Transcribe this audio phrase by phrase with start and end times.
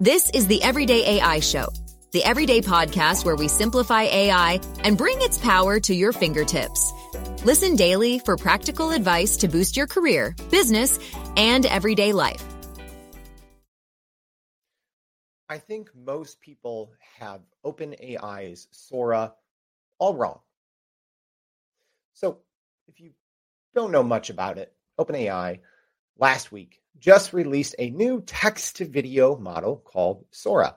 [0.00, 1.68] This is the Everyday AI Show,
[2.10, 6.92] the everyday podcast where we simplify AI and bring its power to your fingertips.
[7.44, 10.98] Listen daily for practical advice to boost your career, business,
[11.36, 12.42] and everyday life.
[15.48, 16.90] I think most people
[17.20, 19.32] have OpenAI's Sora
[20.00, 20.40] all wrong.
[22.14, 22.38] So,
[22.88, 23.12] if you
[23.76, 25.60] don't know much about it, OpenAI
[26.18, 30.76] last week just released a new text to video model called Sora,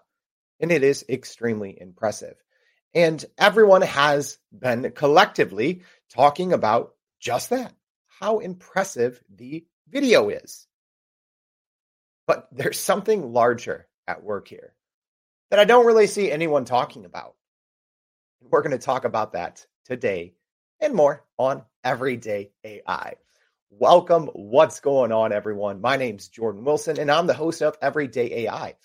[0.59, 2.35] and it is extremely impressive.
[2.94, 7.73] And everyone has been collectively talking about just that
[8.20, 10.67] how impressive the video is.
[12.25, 14.73] But there's something larger at work here
[15.49, 17.36] that I don't really see anyone talking about.
[18.41, 20.34] We're going to talk about that today
[20.80, 23.16] and more on Everyday AI.
[23.70, 24.27] Welcome.
[24.34, 25.81] What's going on, everyone?
[25.81, 28.75] My name's Jordan Wilson, and I'm the host of Everyday AI.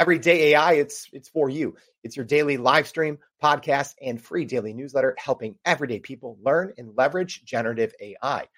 [0.00, 1.76] Everyday AI, it's it's for you.
[2.02, 6.90] It's your daily live stream, podcast, and free daily newsletter helping everyday people learn and
[6.96, 8.48] leverage generative AI.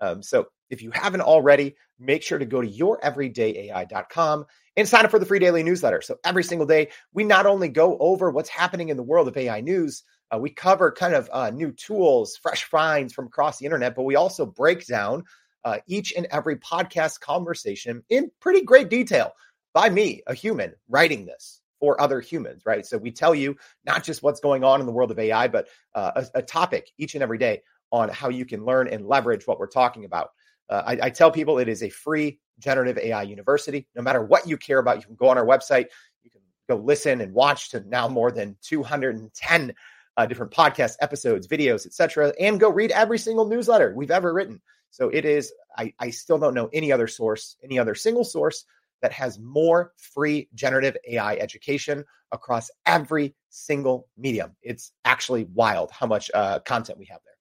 [0.00, 4.46] Um, so if you haven't already, make sure to go to youreverydayai.com
[4.78, 6.00] and sign up for the free daily newsletter.
[6.00, 9.36] So every single day, we not only go over what's happening in the world of
[9.36, 10.04] AI news,
[10.34, 14.02] uh, we cover kind of uh, new tools, fresh finds from across the internet, but
[14.02, 15.24] we also break down
[15.64, 19.32] uh, each and every podcast conversation in pretty great detail
[19.72, 22.86] by me, a human, writing this for other humans, right?
[22.86, 25.68] So we tell you not just what's going on in the world of AI, but
[25.94, 29.46] uh, a, a, topic each and every day on how you can learn and leverage
[29.46, 30.30] what we're talking about.
[30.68, 33.86] Uh, I, I tell people it is a free generative AI university.
[33.94, 35.86] No matter what you care about, you can go on our website,
[36.22, 39.74] you can go listen and watch to now more than 210
[40.16, 44.60] uh, different podcast episodes, videos, etc., and go read every single newsletter we've ever written.
[44.90, 45.52] So it is.
[45.76, 48.64] I, I still don't know any other source, any other single source
[49.02, 54.56] that has more free generative AI education across every single medium.
[54.62, 57.34] It's actually wild how much uh, content we have there.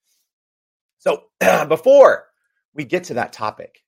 [1.00, 2.28] So before
[2.74, 3.84] we get to that topic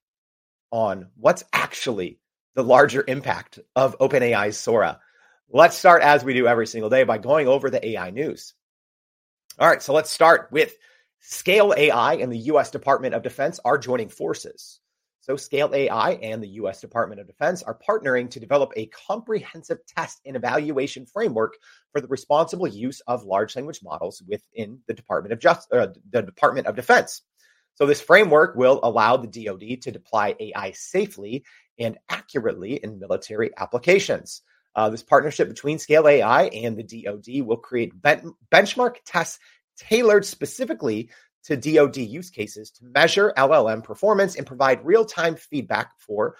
[0.70, 2.18] on what's actually
[2.54, 5.00] the larger impact of OpenAI's Sora,
[5.50, 8.54] let's start as we do every single day by going over the AI news.
[9.58, 10.76] All right, so let's start with
[11.20, 14.80] Scale AI and the US Department of Defense are joining forces.
[15.20, 19.78] So, Scale AI and the US Department of Defense are partnering to develop a comprehensive
[19.86, 21.54] test and evaluation framework
[21.90, 26.20] for the responsible use of large language models within the Department of Just, uh, the
[26.20, 27.22] Department of Defense.
[27.76, 31.46] So, this framework will allow the DoD to deploy AI safely
[31.78, 34.42] and accurately in military applications.
[34.76, 39.38] Uh, this partnership between Scale AI and the DoD will create ben- benchmark tests
[39.78, 41.08] tailored specifically
[41.44, 46.36] to DoD use cases to measure LLM performance and provide real time feedback for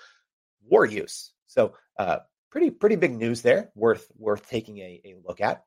[0.68, 1.32] war use.
[1.46, 2.18] So, uh,
[2.50, 3.70] pretty pretty big news there.
[3.74, 5.64] Worth worth taking a, a look at.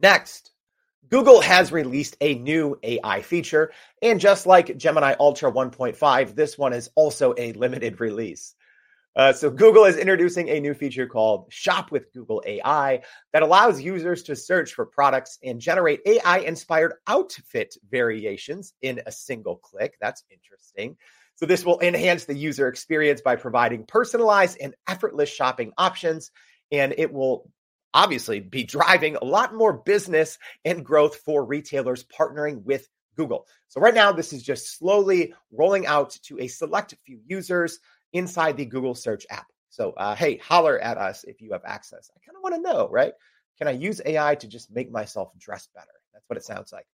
[0.00, 0.52] Next,
[1.08, 6.72] Google has released a new AI feature, and just like Gemini Ultra 1.5, this one
[6.72, 8.54] is also a limited release.
[9.16, 13.80] Uh, so Google is introducing a new feature called Shop with Google AI that allows
[13.80, 19.96] users to search for products and generate AI-inspired outfit variations in a single click.
[20.00, 20.96] That's interesting.
[21.34, 26.30] So this will enhance the user experience by providing personalized and effortless shopping options,
[26.70, 27.50] and it will
[27.92, 33.46] obviously be driving a lot more business and growth for retailers partnering with Google.
[33.68, 37.80] So right now, this is just slowly rolling out to a select few users
[38.12, 39.46] inside the Google search app.
[39.68, 42.10] So, uh, hey, holler at us if you have access.
[42.14, 43.12] I kind of want to know, right?
[43.58, 45.86] Can I use AI to just make myself dress better?
[46.12, 46.86] That's what it sounds like.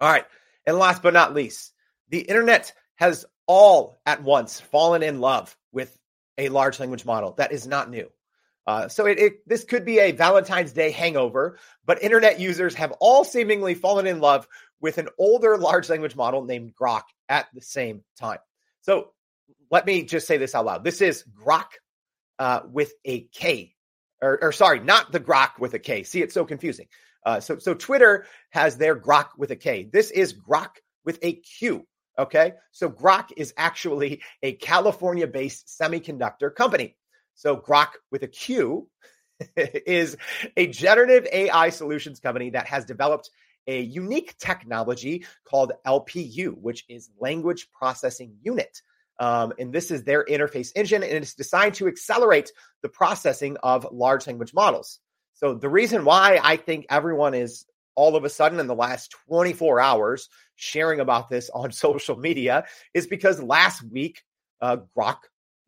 [0.00, 0.24] All right.
[0.66, 1.72] And last but not least,
[2.08, 5.96] the internet has all at once fallen in love with
[6.36, 7.32] a large language model.
[7.32, 8.10] That is not new.
[8.66, 12.92] Uh, so it, it, this could be a Valentine's Day hangover, but internet users have
[13.00, 14.46] all seemingly fallen in love
[14.80, 18.38] with an older large language model named Groq at the same time.
[18.82, 19.12] So
[19.70, 20.84] let me just say this out loud.
[20.84, 21.66] This is Grok
[22.38, 23.74] uh, with a K,
[24.22, 26.02] or, or, sorry, not the Grok with a K.
[26.02, 26.86] See, it's so confusing.
[27.24, 29.88] Uh, so, so Twitter has their Grok with a K.
[29.92, 30.70] This is Groq
[31.04, 31.86] with a Q.
[32.18, 36.96] Okay, so Groq is actually a California-based semiconductor company.
[37.34, 38.88] So Groq with a Q
[39.56, 40.16] is
[40.56, 43.30] a generative AI solutions company that has developed
[43.68, 48.82] a unique technology called LPU, which is Language Processing Unit.
[49.18, 53.86] Um, and this is their inference engine, and it's designed to accelerate the processing of
[53.90, 55.00] large language models.
[55.34, 59.14] So, the reason why I think everyone is all of a sudden in the last
[59.28, 64.22] 24 hours sharing about this on social media is because last week,
[64.60, 65.18] uh, Groq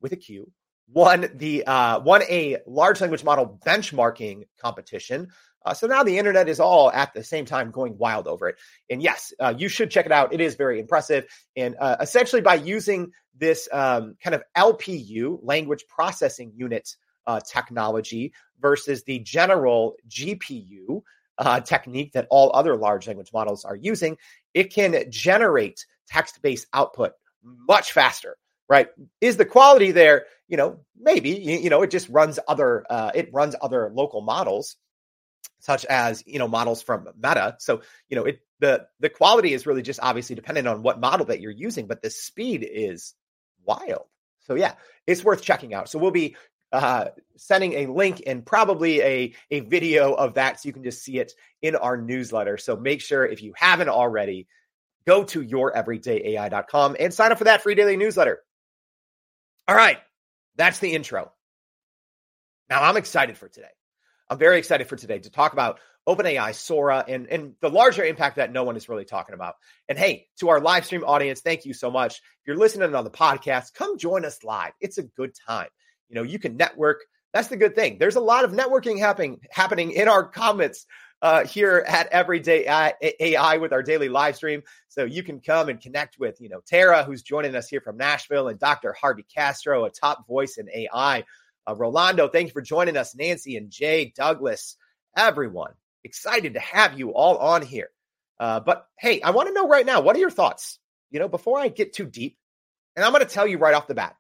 [0.01, 0.51] with a Q
[0.93, 5.29] won the uh, won a large language model benchmarking competition.
[5.65, 8.57] Uh, so now the internet is all at the same time going wild over it.
[8.89, 10.33] And yes, uh, you should check it out.
[10.33, 11.27] It is very impressive.
[11.57, 16.97] And uh, essentially, by using this um, kind of LPU language processing unit
[17.27, 21.03] uh, technology versus the general GPU
[21.39, 24.17] uh, technique that all other large language models are using,
[24.55, 27.13] it can generate text based output
[27.43, 28.37] much faster
[28.69, 28.89] right
[29.21, 33.11] is the quality there you know maybe you, you know it just runs other uh,
[33.15, 34.77] it runs other local models
[35.61, 39.67] such as you know models from meta so you know it the the quality is
[39.67, 43.15] really just obviously dependent on what model that you're using but the speed is
[43.65, 44.05] wild
[44.41, 44.75] so yeah
[45.07, 46.37] it's worth checking out so we'll be
[46.73, 51.03] uh, sending a link and probably a, a video of that so you can just
[51.03, 54.47] see it in our newsletter so make sure if you haven't already
[55.07, 58.41] go to youreverydayai.com and sign up for that free daily newsletter.
[59.67, 59.99] All right,
[60.57, 61.33] that's the intro.
[62.69, 63.69] Now I'm excited for today.
[64.31, 68.37] I'm very excited for today to talk about OpenAI, Sora, and, and the larger impact
[68.37, 69.57] that no one is really talking about.
[69.89, 72.19] And hey, to our live stream audience, thank you so much.
[72.19, 74.71] If you're listening on the podcast, come join us live.
[74.81, 75.67] It's a good time.
[76.09, 77.01] You know, you can network.
[77.33, 77.99] That's the good thing.
[77.99, 80.87] There's a lot of networking happening happening in our comments
[81.23, 82.67] uh, here at Everyday
[83.21, 84.63] AI with our daily live stream.
[84.89, 87.97] So you can come and connect with, you know, Tara, who's joining us here from
[87.97, 88.93] Nashville, and Dr.
[88.93, 91.25] Harvey Castro, a top voice in AI.
[91.69, 93.15] Uh, Rolando, thank you for joining us.
[93.15, 94.77] Nancy and Jay, Douglas,
[95.17, 95.73] everyone.
[96.05, 97.91] Excited to have you all on here.
[98.39, 100.79] Uh, but hey, I want to know right now, what are your thoughts?
[101.11, 102.37] You know, before I get too deep,
[102.97, 104.17] and I'm going to tell you right off the bat.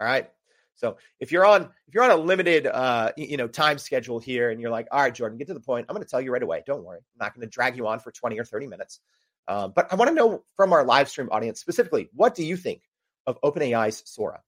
[0.00, 0.30] All right.
[0.76, 4.50] So if you're on if you're on a limited uh, you know time schedule here
[4.50, 5.86] and you're like, all right, Jordan, get to the point.
[5.88, 6.62] I'm going to tell you right away.
[6.66, 9.00] Don't worry, I'm not going to drag you on for 20 or 30 minutes.
[9.46, 12.56] Um, but I want to know from our live stream audience specifically, what do you
[12.56, 12.82] think
[13.26, 14.40] of OpenAI's Sora?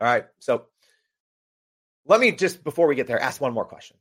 [0.00, 0.66] All right, so
[2.10, 3.96] let me just before we get there ask one more question,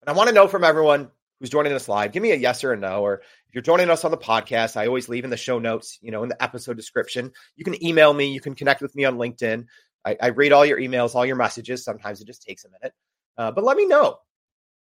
[0.00, 2.62] and I want to know from everyone who's joining us live, give me a yes
[2.62, 3.02] or a no.
[3.02, 3.14] Or
[3.48, 6.12] if you're joining us on the podcast, I always leave in the show notes, you
[6.12, 7.32] know, in the episode description.
[7.56, 9.66] You can email me, you can connect with me on LinkedIn.
[10.04, 11.84] I, I, read all your emails, all your messages.
[11.84, 12.94] Sometimes it just takes a minute.
[13.36, 14.18] Uh, but let me know.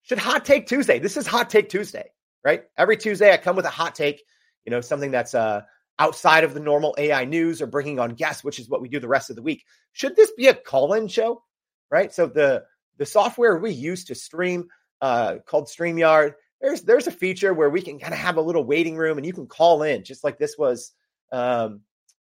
[0.03, 0.99] Should Hot Take Tuesday?
[0.99, 2.11] This is Hot Take Tuesday,
[2.43, 2.65] right?
[2.77, 4.23] Every Tuesday, I come with a hot take,
[4.65, 5.63] you know, something that's uh,
[5.97, 8.99] outside of the normal AI news or bringing on guests, which is what we do
[8.99, 9.65] the rest of the week.
[9.93, 11.41] Should this be a call-in show,
[11.89, 12.13] right?
[12.13, 12.63] So the
[12.97, 14.67] the software we use to stream
[15.01, 18.63] uh, called StreamYard, there's there's a feature where we can kind of have a little
[18.63, 20.93] waiting room and you can call in, just like this was
[21.31, 21.81] um,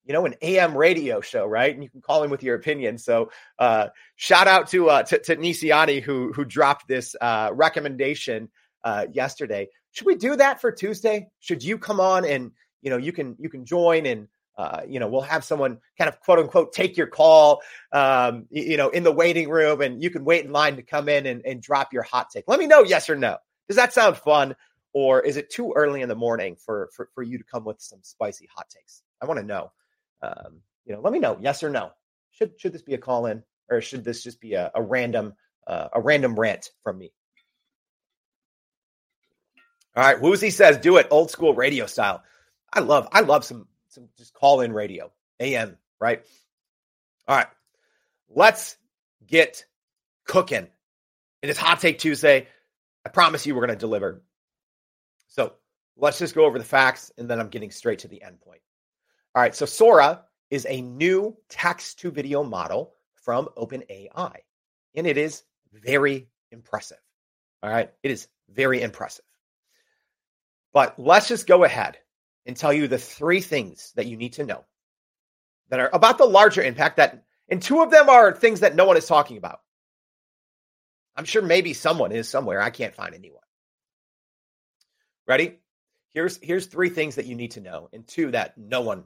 [0.09, 1.71] you know, an AM radio show, right?
[1.71, 2.97] And you can call in with your opinion.
[2.97, 8.50] So, uh, shout out to uh, to, to Nisiani who who dropped this uh, recommendation
[8.83, 9.67] uh, yesterday.
[9.91, 11.27] Should we do that for Tuesday?
[11.41, 12.51] Should you come on and
[12.81, 14.27] you know you can you can join and
[14.59, 17.61] uh, you know we'll have someone kind of quote unquote take your call,
[17.94, 21.07] um, you know, in the waiting room, and you can wait in line to come
[21.07, 22.44] in and, and drop your hot take.
[22.45, 23.38] Let me know yes or no.
[23.69, 24.57] Does that sound fun?
[24.91, 27.79] Or is it too early in the morning for, for, for you to come with
[27.79, 29.03] some spicy hot takes?
[29.21, 29.71] I want to know.
[30.21, 31.91] Um, you know, let me know yes or no.
[32.31, 35.35] Should should this be a call in or should this just be a, a random
[35.67, 37.13] uh, a random rant from me?
[39.95, 42.23] All right, Woozy says do it old school radio style.
[42.73, 46.24] I love I love some some just call in radio AM right.
[47.27, 47.47] All right,
[48.30, 48.77] let's
[49.25, 49.65] get
[50.25, 50.68] cooking.
[51.41, 52.48] It is Hot Take Tuesday.
[53.05, 54.22] I promise you we're going to deliver.
[55.27, 55.53] So
[55.96, 58.62] let's just go over the facts and then I'm getting straight to the end point.
[59.36, 64.38] All right, so Sora is a new text to video model from OpenAI,
[64.96, 66.98] and it is very impressive.
[67.62, 69.25] All right, it is very impressive.
[70.74, 71.98] But let's just go ahead
[72.46, 74.65] and tell you the three things that you need to know
[75.69, 78.86] that are about the larger impact that and two of them are things that no
[78.86, 79.60] one is talking about.
[81.15, 82.62] I'm sure maybe someone is somewhere.
[82.62, 83.41] I can't find anyone.
[85.27, 85.60] Ready?
[86.12, 89.03] Here's here's three things that you need to know and two that no one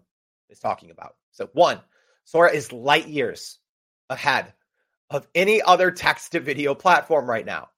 [0.49, 1.15] is talking about.
[1.31, 1.79] So, one,
[2.25, 3.59] Sora is light years
[4.09, 4.53] ahead
[5.09, 7.69] of any other text to video platform right now.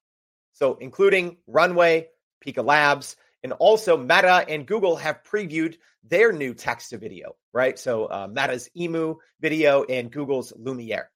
[0.54, 2.10] So, including Runway,
[2.46, 7.78] Pika Labs, and also Meta and Google have previewed their new text to video, right?
[7.78, 11.12] So, uh, Meta's Emu video and Google's Lumiere.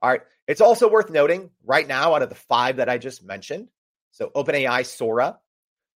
[0.00, 0.22] All right.
[0.46, 3.68] It's also worth noting right now, out of the five that I just mentioned,
[4.12, 5.38] so OpenAI Sora,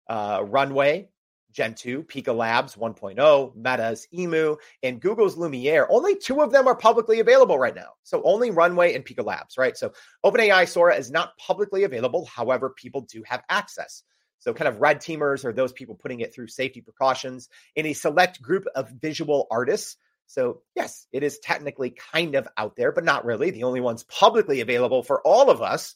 [0.08, 1.08] uh, Runway,
[1.52, 5.86] Gen 2, Pika Labs 1.0, Meta's Emu, and Google's Lumiere.
[5.88, 7.92] Only two of them are publicly available right now.
[8.02, 9.76] So only Runway and Pika Labs, right?
[9.76, 9.92] So
[10.26, 12.26] OpenAI Sora is not publicly available.
[12.26, 14.02] However, people do have access.
[14.40, 17.92] So kind of red teamers are those people putting it through safety precautions in a
[17.92, 19.96] select group of visual artists.
[20.26, 23.50] So, yes, it is technically kind of out there, but not really.
[23.50, 25.94] The only ones publicly available for all of us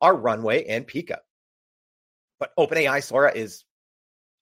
[0.00, 1.18] are Runway and Pika.
[2.38, 3.64] But OpenAI Sora is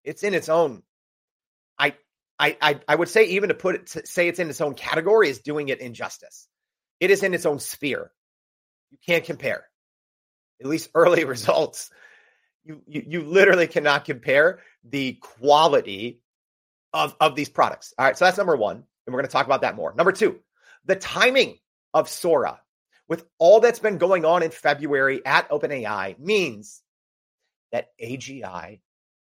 [0.02, 0.82] it's in its own.
[1.78, 1.94] I
[2.38, 4.74] I I, I would say even to put it to say it's in its own
[4.74, 6.48] category is doing it injustice.
[6.98, 8.10] It is in its own sphere.
[8.90, 9.64] You can't compare.
[10.60, 11.90] At least early results.
[12.64, 16.20] You, you, you literally cannot compare the quality
[16.92, 17.92] of, of these products.
[17.98, 18.76] All right, so that's number one.
[18.76, 19.94] And we're going to talk about that more.
[19.94, 20.40] Number two,
[20.86, 21.58] the timing
[21.92, 22.60] of Sora
[23.08, 26.82] with all that's been going on in February at OpenAI means
[27.72, 28.80] that AGI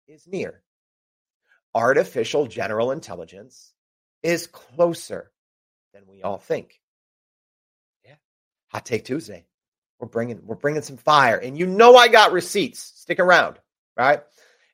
[0.06, 0.62] is near.
[1.74, 3.72] Artificial general intelligence
[4.22, 5.32] is closer
[5.92, 6.80] than we all think.
[8.04, 8.14] Yeah.
[8.68, 9.44] Hot take Tuesday.
[9.98, 12.92] We're bringing we're bringing some fire and you know I got receipts.
[12.96, 13.58] Stick around,
[13.96, 14.22] right?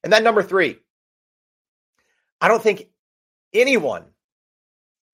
[0.03, 0.77] And then number 3.
[2.41, 2.89] I don't think
[3.53, 4.05] anyone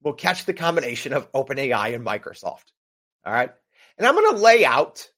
[0.03, 2.65] will catch the combination of OpenAI and Microsoft.
[3.25, 3.51] All right?
[3.99, 5.09] And I'm going to lay out,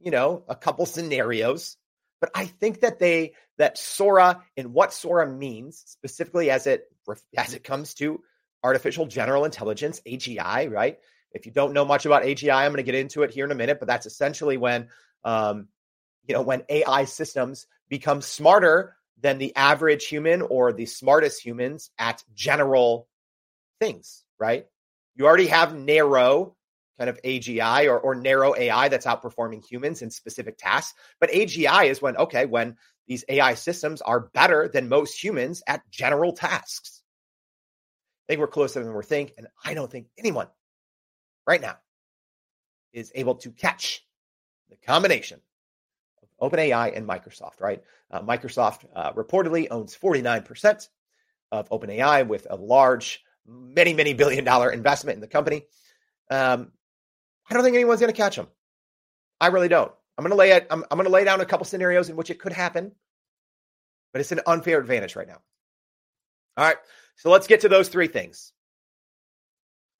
[0.00, 1.76] you know, a couple scenarios,
[2.20, 6.84] but I think that they that Sora and what Sora means specifically as it
[7.36, 8.20] as it comes to
[8.62, 10.98] artificial general intelligence, AGI, right?
[11.34, 13.50] If you don't know much about AGI, I'm going to get into it here in
[13.50, 14.88] a minute, but that's essentially when
[15.24, 15.68] um,
[16.26, 21.90] you know, when AI systems become smarter than the average human or the smartest humans
[21.98, 23.08] at general
[23.80, 24.66] things, right?
[25.16, 26.56] You already have narrow
[26.98, 30.94] kind of AGI or, or narrow AI that's outperforming humans in specific tasks.
[31.20, 32.76] But AGI is when, okay, when
[33.06, 37.02] these AI systems are better than most humans at general tasks.
[38.26, 39.32] I think we're closer than we think.
[39.36, 40.48] And I don't think anyone
[41.46, 41.76] right now
[42.92, 44.04] is able to catch
[44.70, 45.40] the combination
[46.22, 47.82] of OpenAI and Microsoft, right?
[48.10, 50.88] Uh, Microsoft uh, reportedly owns 49%
[51.52, 55.64] of OpenAI with a large, many, many billion dollar investment in the company.
[56.30, 56.72] Um,
[57.48, 58.48] I don't think anyone's going to catch them.
[59.40, 59.92] I really don't.
[60.16, 60.66] I'm going to lay it.
[60.70, 62.92] I'm, I'm going to lay down a couple scenarios in which it could happen,
[64.12, 65.42] but it's an unfair advantage right now.
[66.56, 66.76] All right.
[67.16, 68.52] So let's get to those three things.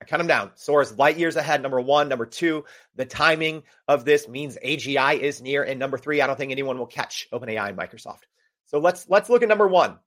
[0.01, 0.51] I cut them down.
[0.55, 1.61] Sora's light years ahead.
[1.61, 2.09] Number one.
[2.09, 5.63] Number two, the timing of this means AGI is near.
[5.63, 8.23] And number three, I don't think anyone will catch OpenAI and Microsoft.
[8.65, 9.97] So let's let's look at number one.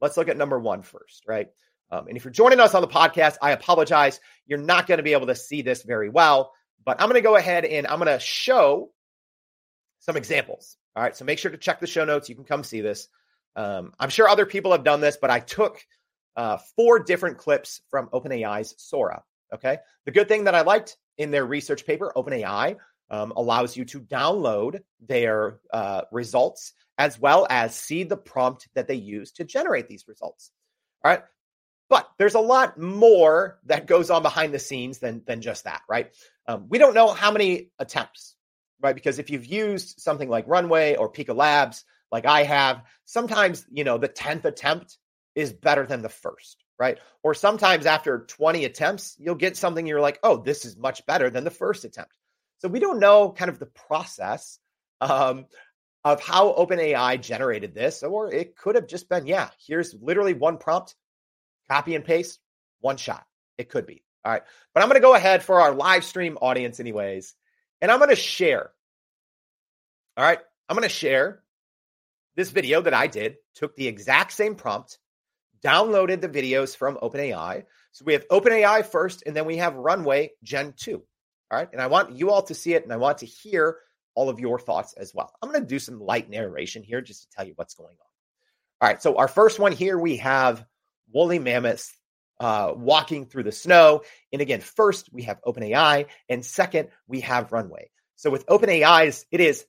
[0.00, 1.50] Let's look at number one first, right?
[1.90, 4.20] Um, and if you're joining us on the podcast, I apologize.
[4.46, 6.52] You're not going to be able to see this very well,
[6.84, 8.90] but I'm going to go ahead and I'm going to show
[10.00, 10.76] some examples.
[10.96, 11.16] All right.
[11.16, 12.28] So make sure to check the show notes.
[12.28, 13.08] You can come see this.
[13.56, 15.84] Um, I'm sure other people have done this, but I took
[16.36, 19.22] uh, four different clips from OpenAI's Sora.
[19.52, 19.78] Okay.
[20.04, 22.76] The good thing that I liked in their research paper, OpenAI
[23.10, 28.86] um, allows you to download their uh, results as well as see the prompt that
[28.86, 30.50] they use to generate these results.
[31.04, 31.22] All right.
[31.88, 35.82] But there's a lot more that goes on behind the scenes than, than just that,
[35.88, 36.12] right?
[36.46, 38.36] Um, we don't know how many attempts,
[38.80, 38.94] right?
[38.94, 43.82] Because if you've used something like Runway or Pika Labs, like I have, sometimes, you
[43.82, 44.98] know, the 10th attempt
[45.34, 46.98] is better than the first, right?
[47.22, 51.30] Or sometimes after 20 attempts, you'll get something you're like, oh, this is much better
[51.30, 52.12] than the first attempt.
[52.58, 54.58] So we don't know kind of the process
[55.00, 55.46] um,
[56.04, 60.58] of how OpenAI generated this, or it could have just been, yeah, here's literally one
[60.58, 60.94] prompt,
[61.68, 62.38] copy and paste,
[62.80, 63.24] one shot.
[63.58, 64.02] It could be.
[64.24, 64.42] All right.
[64.74, 67.34] But I'm going to go ahead for our live stream audience, anyways,
[67.80, 68.70] and I'm going to share.
[70.16, 70.38] All right.
[70.68, 71.42] I'm going to share
[72.36, 74.98] this video that I did, took the exact same prompt,
[75.64, 77.64] downloaded the videos from OpenAI.
[77.92, 81.02] So we have OpenAI first, and then we have Runway Gen 2.
[81.50, 81.68] All right.
[81.72, 83.78] And I want you all to see it, and I want to hear
[84.14, 85.32] all of your thoughts as well.
[85.42, 88.06] I'm going to do some light narration here just to tell you what's going on.
[88.80, 89.02] All right.
[89.02, 90.64] So our first one here, we have
[91.12, 91.92] woolly mammoths
[92.38, 94.02] uh, walking through the snow.
[94.32, 97.90] And again, first we have OpenAI, and second we have Runway.
[98.16, 99.64] So with OpenAI's, it is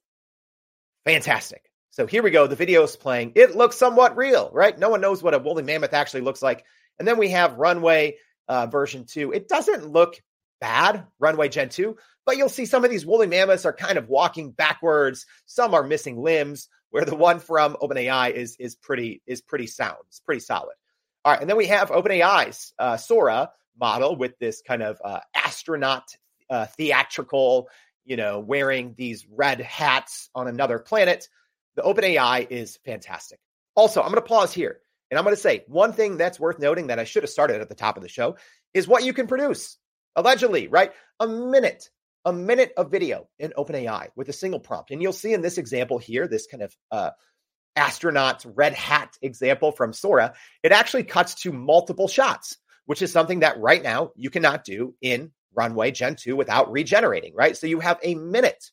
[1.05, 1.63] fantastic.
[1.91, 2.47] So here we go.
[2.47, 3.33] The video is playing.
[3.35, 4.77] It looks somewhat real, right?
[4.77, 6.65] No one knows what a woolly mammoth actually looks like.
[6.97, 8.17] And then we have Runway
[8.47, 9.33] uh, version two.
[9.33, 10.15] It doesn't look
[10.61, 14.07] bad, Runway Gen 2, but you'll see some of these woolly mammoths are kind of
[14.07, 15.25] walking backwards.
[15.47, 19.97] Some are missing limbs, where the one from OpenAI is is pretty is pretty sound.
[20.07, 20.75] It's pretty solid.
[21.25, 25.19] All right, and then we have OpenAI's uh, Sora model with this kind of uh,
[25.35, 26.03] astronaut
[26.49, 27.67] uh, theatrical,
[28.05, 31.27] you know, wearing these red hats on another planet
[31.81, 33.39] the OpenAI is fantastic.
[33.75, 36.59] Also, I'm going to pause here and I'm going to say one thing that's worth
[36.59, 38.37] noting that I should have started at the top of the show
[38.73, 39.77] is what you can produce.
[40.15, 40.91] Allegedly, right?
[41.19, 41.89] A minute,
[42.25, 44.91] a minute of video in OpenAI with a single prompt.
[44.91, 47.11] And you'll see in this example here, this kind of uh,
[47.75, 50.33] astronaut red hat example from Sora,
[50.63, 52.57] it actually cuts to multiple shots.
[52.85, 57.33] which is something that right now you cannot do in Runway Gen 2 without regenerating,
[57.35, 57.55] right?
[57.55, 58.71] So you have a minute,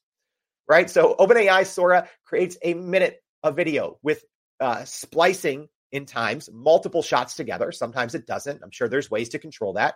[0.69, 0.89] right?
[0.89, 4.25] So OpenAI Sora creates a minute of video with
[4.61, 7.73] uh, splicing in times, multiple shots together.
[7.73, 8.63] Sometimes it doesn't.
[8.63, 9.95] I'm sure there's ways to control that.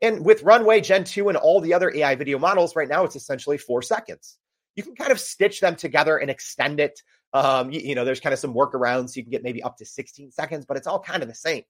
[0.00, 3.16] And with Runway Gen 2 and all the other AI video models, right now it's
[3.16, 4.36] essentially four seconds.
[4.74, 7.00] You can kind of stitch them together and extend it.
[7.32, 9.10] Um, you, you know, there's kind of some workarounds.
[9.10, 11.34] So you can get maybe up to 16 seconds, but it's all kind of the
[11.34, 11.62] same.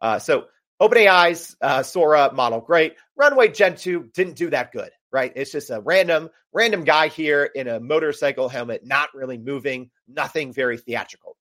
[0.00, 0.46] Uh, so
[0.80, 2.96] OpenAI's uh, Sora model, great.
[3.16, 5.32] Runway Gen 2 didn't do that good, right?
[5.34, 10.52] It's just a random, random guy here in a motorcycle helmet, not really moving, nothing
[10.52, 11.36] very theatrical.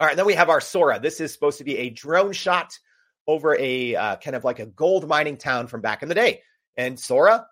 [0.00, 1.00] All right, then we have our Sora.
[1.00, 2.78] This is supposed to be a drone shot
[3.26, 6.42] over a uh, kind of like a gold mining town from back in the day.
[6.76, 7.46] And Sora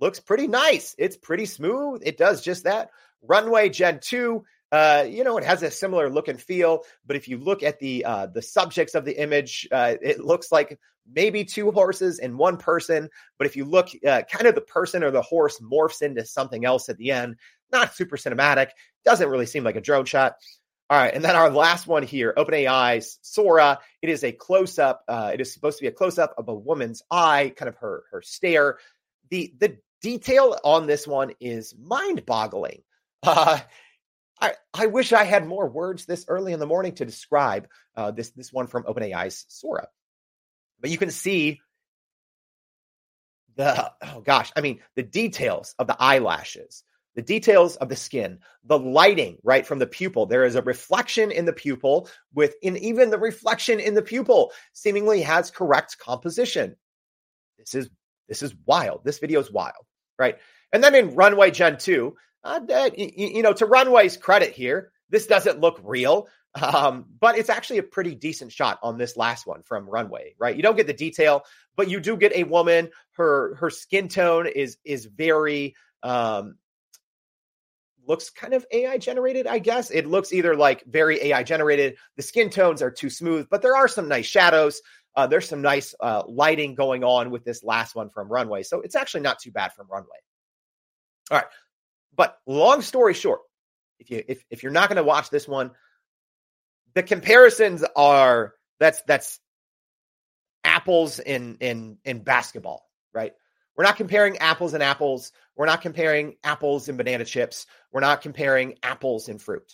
[0.00, 0.94] looks pretty nice.
[0.98, 2.02] It's pretty smooth.
[2.04, 2.90] It does just that.
[3.22, 4.42] Runway Gen 2,
[4.72, 7.78] uh, you know, it has a similar look and feel, but if you look at
[7.78, 10.80] the uh, the subjects of the image, uh, it looks like
[11.14, 13.10] maybe two horses and one person.
[13.36, 16.64] But if you look, uh, kind of the person or the horse morphs into something
[16.64, 17.36] else at the end.
[17.70, 18.68] Not super cinematic.
[19.04, 20.36] Doesn't really seem like a drone shot.
[20.88, 23.78] All right, and then our last one here, OpenAI's Sora.
[24.00, 25.04] It is a close up.
[25.06, 27.76] Uh, it is supposed to be a close up of a woman's eye, kind of
[27.76, 28.78] her her stare.
[29.28, 32.82] The the detail on this one is mind boggling.
[34.42, 38.10] I I wish I had more words this early in the morning to describe uh,
[38.10, 39.88] this this one from OpenAI's Sora,
[40.80, 41.60] but you can see
[43.56, 46.84] the oh gosh, I mean the details of the eyelashes
[47.14, 50.26] the details of the skin, the lighting, right, from the pupil.
[50.26, 55.22] There is a reflection in the pupil within even the reflection in the pupil seemingly
[55.22, 56.76] has correct composition.
[57.58, 57.90] This is
[58.28, 59.04] this is wild.
[59.04, 59.84] This video is wild,
[60.18, 60.38] right?
[60.72, 65.26] And then in Runway Gen 2, uh, you, you know, to Runway's credit here, this
[65.26, 66.28] doesn't look real.
[66.60, 70.54] Um, but it's actually a pretty decent shot on this last one from Runway, right?
[70.54, 71.44] You don't get the detail,
[71.76, 72.90] but you do get a woman.
[73.12, 76.56] Her her skin tone is is very um
[78.06, 79.90] looks kind of AI generated, I guess.
[79.90, 81.96] It looks either like very AI generated.
[82.16, 84.82] The skin tones are too smooth, but there are some nice shadows.
[85.14, 88.62] Uh, there's some nice uh, lighting going on with this last one from Runway.
[88.62, 90.08] So it's actually not too bad from Runway.
[91.30, 91.46] All right.
[92.14, 93.40] But long story short,
[93.98, 95.72] if you if, if you're not going to watch this one,
[96.94, 99.40] the comparisons are that's that's
[100.64, 103.32] apples in in in basketball, right?
[103.76, 105.32] We're not comparing apples and apples.
[105.56, 107.66] We're not comparing apples and banana chips.
[107.90, 109.72] We're not comparing apples and fruit.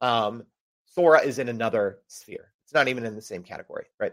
[0.00, 0.44] Um,
[0.86, 2.52] Sora is in another sphere.
[2.64, 4.12] It's not even in the same category, right?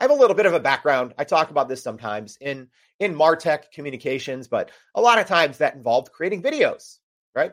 [0.00, 1.12] I have a little bit of a background.
[1.18, 5.74] I talk about this sometimes in in Martech communications, but a lot of times that
[5.74, 6.98] involved creating videos,
[7.34, 7.52] right?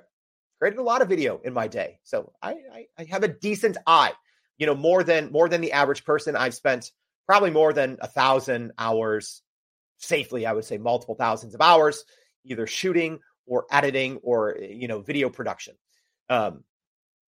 [0.59, 3.77] Created a lot of video in my day, so I, I, I have a decent
[3.85, 4.13] eye.
[4.57, 6.35] You know, more than more than the average person.
[6.35, 6.91] I've spent
[7.27, 9.43] probably more than a thousand hours
[9.97, 12.05] safely, I would say multiple thousands of hours,
[12.45, 15.75] either shooting or editing or you know video production.
[16.29, 16.63] Um,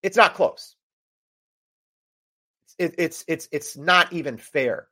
[0.02, 0.76] it's not close.
[2.80, 4.88] It, it's it's it's not even fair.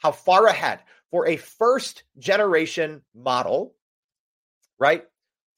[0.00, 3.74] How far ahead for a first generation model,
[4.78, 5.04] right?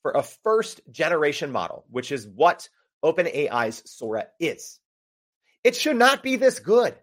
[0.02, 2.68] For a first generation model, which is what
[3.04, 4.78] OpenAI's Sora is.
[5.64, 6.94] It should not be this good,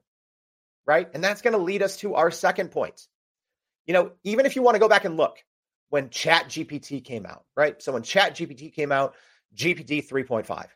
[0.86, 1.10] right?
[1.14, 3.08] And that's going to lead us to our second point
[3.90, 5.44] you know, even if you want to go back and look
[5.90, 7.82] when Chat GPT came out, right?
[7.82, 9.16] So when Chat GPT came out,
[9.56, 10.68] GPT 3.5,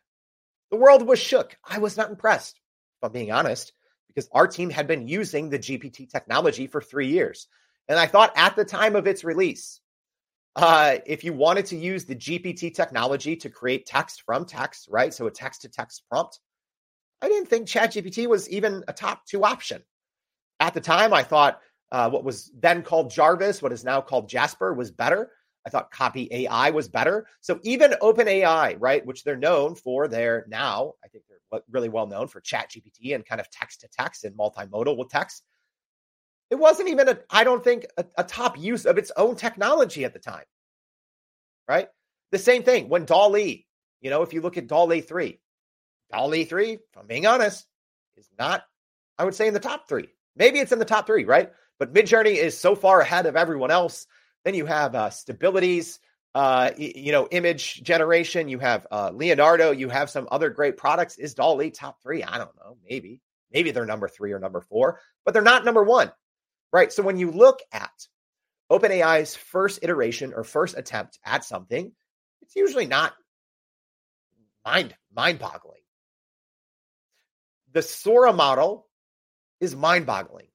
[0.71, 1.55] the world was shook.
[1.63, 3.71] I was not impressed, if I'm being honest,
[4.13, 7.47] because our team had been using the GPT technology for three years.
[7.87, 9.81] And I thought at the time of its release,
[10.55, 15.13] uh, if you wanted to use the GPT technology to create text from text, right?
[15.13, 16.39] So a text to text prompt,
[17.21, 19.81] I didn't think ChatGPT was even a top two option.
[20.59, 21.59] At the time, I thought
[21.91, 25.31] uh, what was then called Jarvis, what is now called Jasper, was better.
[25.65, 27.27] I thought Copy AI was better.
[27.41, 32.07] So even OpenAI, right, which they're known for their now, I think they're really well
[32.07, 35.43] known for Chat GPT and kind of text to text and multimodal with text.
[36.49, 40.05] It wasn't even a, I don't think, a, a top use of its own technology
[40.05, 40.43] at the time.
[41.67, 41.87] Right?
[42.31, 43.65] The same thing when DALL-E,
[44.01, 45.39] you know, if you look at DALL-E 3,
[46.11, 47.65] DALL-E 3, if I'm being honest,
[48.17, 48.63] is not,
[49.17, 50.09] I would say, in the top three.
[50.35, 51.51] Maybe it's in the top three, right?
[51.79, 54.07] But Midjourney is so far ahead of everyone else.
[54.43, 55.99] Then you have uh, Stability's,
[56.35, 58.49] uh, you know, image generation.
[58.49, 59.71] You have uh, Leonardo.
[59.71, 61.17] You have some other great products.
[61.17, 62.23] Is DALL-E top three?
[62.23, 62.77] I don't know.
[62.89, 66.11] Maybe, maybe they're number three or number four, but they're not number one,
[66.71, 66.91] right?
[66.91, 67.91] So when you look at
[68.71, 71.91] OpenAI's first iteration or first attempt at something,
[72.41, 73.13] it's usually not
[74.65, 75.81] mind mind boggling.
[77.71, 78.87] The Sora model
[79.59, 80.47] is mind boggling.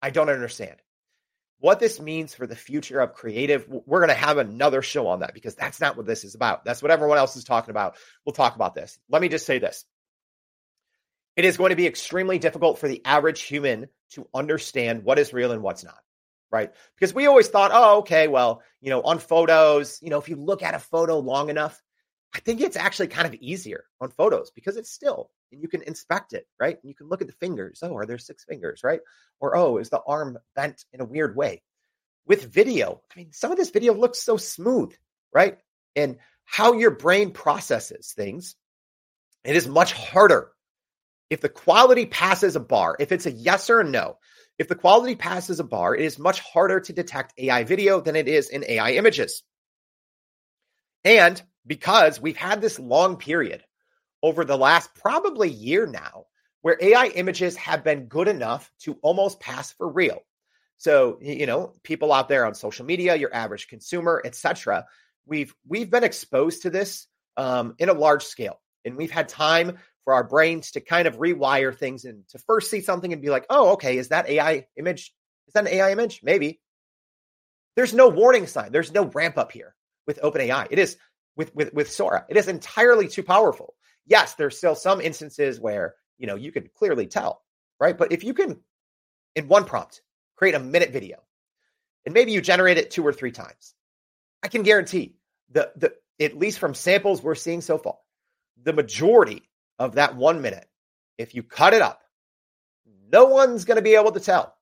[0.00, 0.76] I don't understand.
[1.60, 5.20] What this means for the future of creative, we're going to have another show on
[5.20, 6.64] that because that's not what this is about.
[6.64, 7.96] That's what everyone else is talking about.
[8.24, 8.98] We'll talk about this.
[9.08, 9.84] Let me just say this
[11.38, 15.32] it is going to be extremely difficult for the average human to understand what is
[15.32, 15.98] real and what's not
[16.50, 20.28] right because we always thought oh okay well you know on photos you know if
[20.28, 21.80] you look at a photo long enough
[22.34, 25.82] i think it's actually kind of easier on photos because it's still and you can
[25.82, 26.78] inspect it right?
[26.80, 27.80] And you can look at the fingers.
[27.82, 29.00] Oh are there six fingers right?
[29.40, 31.62] Or oh is the arm bent in a weird way?
[32.26, 34.94] With video i mean some of this video looks so smooth
[35.32, 35.58] right?
[35.96, 38.56] And how your brain processes things
[39.44, 40.50] it is much harder.
[41.30, 44.18] If the quality passes a bar, if it's a yes or a no,
[44.58, 48.16] if the quality passes a bar, it is much harder to detect AI video than
[48.16, 49.42] it is in AI images.
[51.04, 53.62] And because we've had this long period
[54.22, 56.26] over the last probably year now
[56.62, 60.20] where AI images have been good enough to almost pass for real.
[60.78, 64.86] So, you know, people out there on social media, your average consumer, etc.,
[65.26, 69.78] we've we've been exposed to this um, in a large scale, and we've had time
[70.04, 73.30] for our brains to kind of rewire things and to first see something and be
[73.30, 75.12] like, oh, okay, is that AI image?
[75.48, 76.20] Is that an AI image?
[76.22, 76.60] Maybe.
[77.76, 78.72] There's no warning sign.
[78.72, 79.74] There's no ramp up here
[80.06, 80.68] with OpenAI.
[80.70, 80.96] It is
[81.36, 82.24] with with with Sora.
[82.28, 83.74] It is entirely too powerful.
[84.08, 87.42] Yes, there's still some instances where you know you can clearly tell,
[87.78, 87.96] right?
[87.96, 88.58] But if you can,
[89.36, 90.02] in one prompt,
[90.36, 91.18] create a minute video,
[92.04, 93.74] and maybe you generate it two or three times,
[94.42, 95.16] I can guarantee
[95.50, 97.96] the the at least from samples we're seeing so far,
[98.62, 100.68] the majority of that one minute,
[101.18, 102.02] if you cut it up,
[103.12, 104.56] no one's going to be able to tell.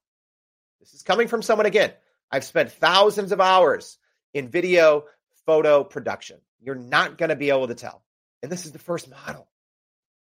[0.80, 1.92] This is coming from someone again.
[2.30, 3.98] I've spent thousands of hours
[4.35, 5.04] in video
[5.46, 6.38] photo production.
[6.61, 8.02] You're not going to be able to tell.
[8.46, 9.48] And this is the first model.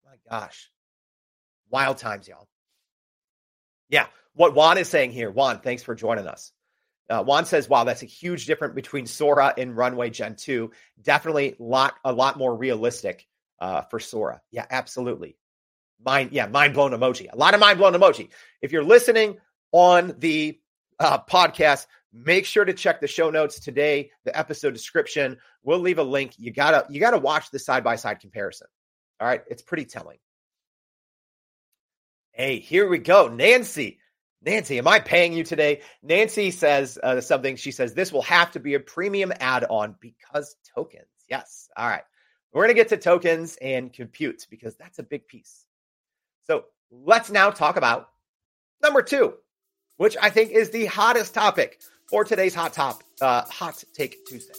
[0.06, 0.72] My gosh.
[1.70, 2.48] Wild times, y'all.
[3.90, 4.06] Yeah.
[4.34, 6.54] What Juan is saying here, Juan, thanks for joining us.
[7.10, 10.72] Uh, Juan says, "Wow, that's a huge difference between Sora and Runway Gen 2.
[11.02, 13.28] Definitely lot a lot more realistic
[13.60, 14.42] uh, for Sora.
[14.52, 15.36] Yeah, absolutely.
[16.02, 17.28] Mind, yeah, mind blown emoji.
[17.30, 18.30] A lot of mind blown emoji.
[18.62, 19.38] If you're listening
[19.74, 20.62] on the
[20.98, 25.38] uh, podcast, make sure to check the show notes today, the episode description.
[25.64, 26.34] We'll leave a link.
[26.38, 28.68] You gotta you gotta watch the side by side comparison.
[29.20, 30.18] All right, it's pretty telling.
[32.32, 34.00] Hey, here we go, Nancy.
[34.46, 35.82] Nancy, am I paying you today?
[36.02, 37.56] Nancy says uh, something.
[37.56, 41.06] She says this will have to be a premium add on because tokens.
[41.30, 41.70] Yes.
[41.78, 42.04] All right.
[42.52, 45.66] We're going to get to tokens and compute because that's a big piece.
[46.46, 48.10] So let's now talk about
[48.82, 49.36] number two,
[49.98, 51.82] which I think is the hottest topic
[52.14, 54.54] for today's hot top, uh, hot take Tuesday.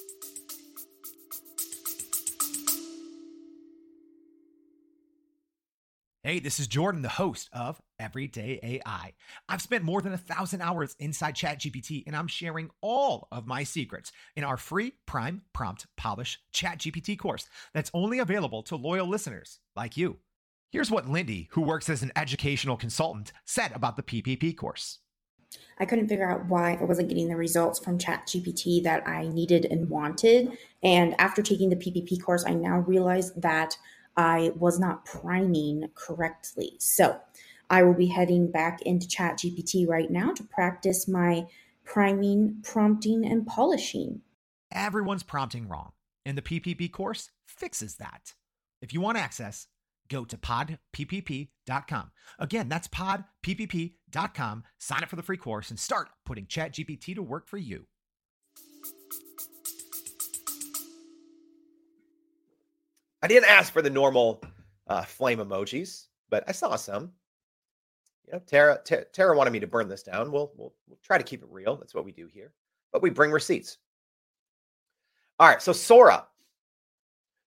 [6.24, 9.12] Hey, this is Jordan, the host of Everyday AI.
[9.48, 13.62] I've spent more than a thousand hours inside ChatGPT, and I'm sharing all of my
[13.62, 19.60] secrets in our free Prime Prompt Polish ChatGPT course that's only available to loyal listeners
[19.76, 20.16] like you.
[20.72, 24.98] Here's what Lindy, who works as an educational consultant, said about the PPP course.
[25.78, 29.66] I couldn't figure out why I wasn't getting the results from ChatGPT that I needed
[29.70, 30.56] and wanted.
[30.82, 33.76] And after taking the PPP course, I now realize that
[34.16, 36.74] I was not priming correctly.
[36.78, 37.20] So
[37.70, 41.46] I will be heading back into Chat GPT right now to practice my
[41.84, 44.22] priming, prompting, and polishing.
[44.72, 45.92] Everyone's prompting wrong,
[46.24, 48.34] and the PPP course fixes that.
[48.82, 49.66] If you want access,
[50.08, 52.10] go to podppp.com.
[52.38, 54.64] Again, that's podppp.com.
[54.78, 57.86] Sign up for the free course and start putting ChatGPT to work for you.
[63.22, 64.42] I didn't ask for the normal
[64.86, 67.12] uh, flame emojis, but I saw some.
[68.26, 70.30] You know, Tara, Tara, Tara wanted me to burn this down.
[70.30, 71.76] We'll, we'll we'll try to keep it real.
[71.76, 72.52] That's what we do here.
[72.92, 73.78] But we bring receipts.
[75.38, 75.60] All right.
[75.60, 76.26] So Sora,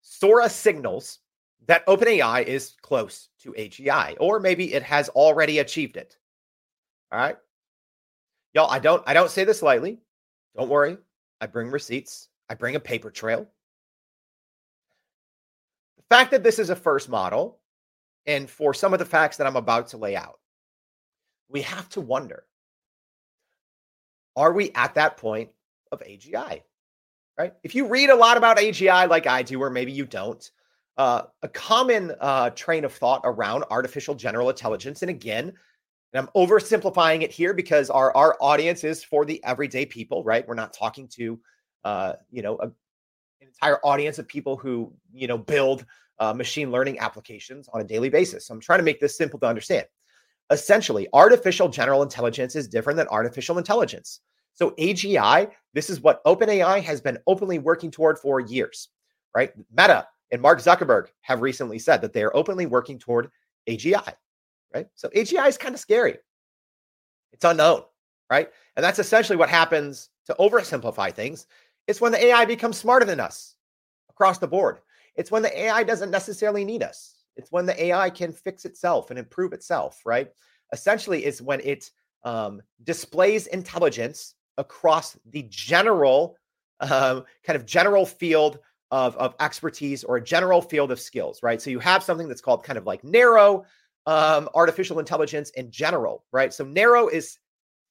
[0.02, 1.20] Sora signals
[1.66, 6.18] that OpenAI is close to AGI, or maybe it has already achieved it.
[7.12, 7.38] All right,
[8.54, 8.72] y'all.
[8.72, 10.00] I don't I don't say this lightly.
[10.56, 10.98] Don't worry.
[11.42, 12.30] I bring receipts.
[12.50, 13.48] I bring a paper trail
[15.98, 17.60] The fact that this is a first model,
[18.26, 20.40] and for some of the facts that I'm about to lay out,
[21.50, 22.46] we have to wonder
[24.36, 25.50] are we at that point
[25.92, 26.62] of AGI?
[27.38, 27.54] Right?
[27.64, 30.50] If you read a lot about AGI like I do, or maybe you don't,
[30.98, 35.54] uh, a common uh, train of thought around artificial general intelligence, and again,
[36.14, 40.48] and I'm oversimplifying it here because our our audience is for the everyday people, right?
[40.48, 41.40] We're not talking to,
[41.84, 42.72] uh, you know, a
[43.42, 45.86] an entire audience of people who you know build
[46.20, 48.48] uh, machine learning applications on a daily basis.
[48.48, 49.86] So I'm trying to make this simple to understand.
[50.50, 54.22] essentially artificial general intelligence is different than artificial intelligence.
[54.54, 58.90] So AGI, this is what OpenAI has been openly working toward for years,
[59.36, 59.52] right?
[59.72, 63.30] Meta and Mark Zuckerberg have recently said that they are openly working toward
[63.70, 64.14] AGI,
[64.74, 64.88] right?
[64.96, 66.18] So AGI is kind of scary.
[67.34, 67.84] It's unknown,
[68.30, 68.50] right?
[68.76, 71.48] And that's essentially what happens to oversimplify things.
[71.88, 73.56] It's when the AI becomes smarter than us
[74.10, 74.80] across the board.
[75.16, 77.16] It's when the AI doesn't necessarily need us.
[77.36, 80.32] It's when the AI can fix itself and improve itself, right?
[80.74, 81.92] Essentially, it's when it
[82.24, 86.36] um, displays intelligence across the general
[86.80, 88.60] um, kind of general field
[88.92, 91.62] of, of expertise or a general field of skills, right?
[91.62, 93.66] So you have something that's called kind of like narrow
[94.06, 96.54] um, artificial intelligence in general, right?
[96.54, 97.38] So narrow is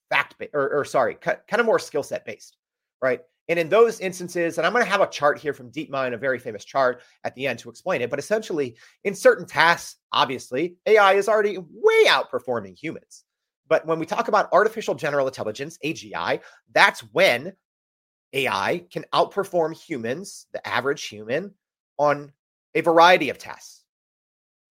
[0.09, 2.57] fact based, or, or sorry, kind of more skill set based,
[3.03, 3.21] right?
[3.49, 6.17] And in those instances, and I'm going to have a chart here from DeepMind, a
[6.17, 8.11] very famous chart at the end to explain it.
[8.11, 13.25] But essentially, in certain tasks, obviously, AI is already way outperforming humans.
[13.69, 16.41] But when we talk about artificial general intelligence, AGI,
[16.73, 17.53] that's when
[18.33, 21.53] AI can outperform humans, the average human,
[21.99, 22.33] on
[22.75, 23.85] a variety of tasks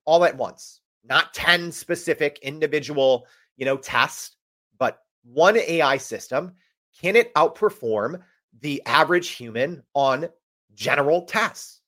[0.05, 0.81] all at once.
[1.03, 4.37] Not 10 specific individual, you know, tests,
[4.77, 6.53] but one AI system.
[6.99, 8.21] Can it outperform
[8.61, 10.29] the average human on
[10.73, 11.81] general tasks?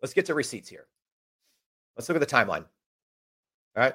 [0.00, 0.86] Let's get to receipts here.
[1.96, 2.64] Let's look at the timeline.
[3.76, 3.94] All right.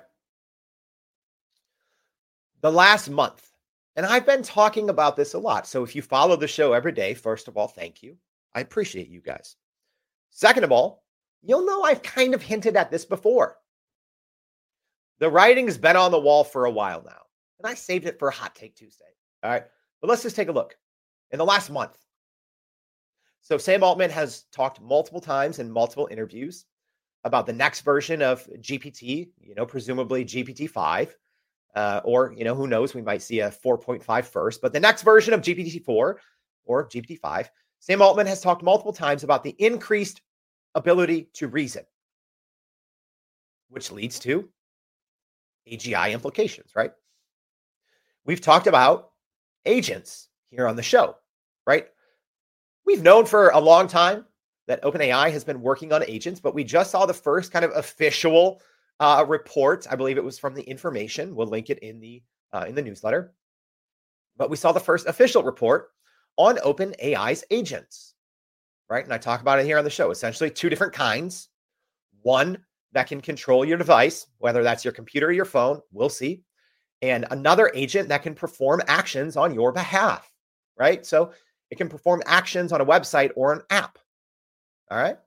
[2.61, 3.52] The last month,
[3.95, 5.67] and I've been talking about this a lot.
[5.67, 8.17] So if you follow the show every day, first of all, thank you.
[8.55, 9.55] I appreciate you guys.
[10.31, 11.03] Second of all,
[11.41, 13.57] you'll know I've kind of hinted at this before.
[15.19, 17.21] The writing's been on the wall for a while now,
[17.59, 19.05] and I saved it for a hot take Tuesday.
[19.43, 19.63] All right.
[20.01, 20.75] But let's just take a look.
[21.31, 21.97] In the last month,
[23.41, 26.65] so Sam Altman has talked multiple times in multiple interviews
[27.23, 31.15] about the next version of GPT, you know, presumably GPT 5
[31.75, 32.93] uh, or you know who knows?
[32.93, 36.15] We might see a 4.5 first but the next version of gpt-4
[36.65, 37.47] or gpt-5
[37.79, 40.21] sam altman has talked multiple times about the increased
[40.75, 41.83] ability to reason
[43.69, 44.47] which leads to
[45.71, 46.91] agi implications right?
[48.25, 49.09] We've talked about
[49.65, 51.17] agents here on the show
[51.65, 51.87] right?
[52.85, 54.25] We've known for a long time
[54.67, 57.71] that openai has been working on agents but we just saw the first kind of
[57.75, 58.61] official
[58.99, 59.87] uh, report.
[59.89, 61.35] I believe it was from the information.
[61.35, 63.33] We'll link it in the uh, in the newsletter.
[64.37, 65.89] But we saw the first official report
[66.37, 68.15] on OpenAI's agents,
[68.89, 69.03] right?
[69.03, 70.11] And I talk about it here on the show.
[70.11, 71.49] Essentially, two different kinds.
[72.21, 72.57] One
[72.93, 75.81] that can control your device, whether that's your computer or your phone.
[75.91, 76.43] We'll see.
[77.01, 80.31] And another agent that can perform actions on your behalf,
[80.77, 81.05] right?
[81.05, 81.33] So
[81.69, 83.97] it can perform actions on a website or an app.
[84.89, 85.17] All right.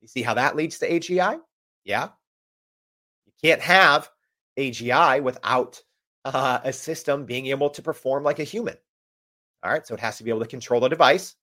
[0.00, 1.38] You see how that leads to AGI?
[1.84, 2.08] Yeah.
[3.42, 4.10] Can't have
[4.58, 5.80] AGI without
[6.24, 8.74] uh, a system being able to perform like a human.
[9.62, 9.86] All right.
[9.86, 11.34] So it has to be able to control the device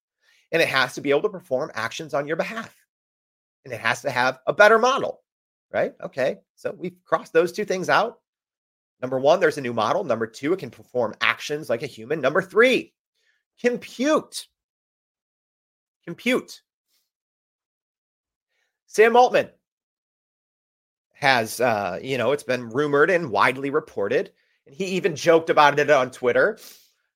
[0.51, 2.73] and it has to be able to perform actions on your behalf.
[3.63, 5.21] And it has to have a better model.
[5.73, 5.93] Right.
[6.01, 6.37] Okay.
[6.55, 8.19] So we've crossed those two things out.
[9.01, 10.03] Number one, there's a new model.
[10.03, 12.21] Number two, it can perform actions like a human.
[12.21, 12.93] Number three,
[13.59, 14.47] compute.
[16.05, 16.61] Compute.
[18.85, 19.49] Sam Altman
[21.15, 24.31] has, uh, you know, it's been rumored and widely reported.
[24.67, 26.59] And he even joked about it on Twitter.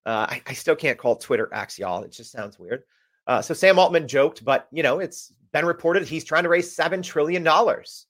[0.06, 2.04] Uh, I, I, still can't call Twitter X, y'all.
[2.04, 2.84] It just sounds weird.
[3.28, 6.74] Uh, so Sam Altman joked, but you know, it's been reported he's trying to raise
[6.74, 8.08] seven trillion dollars,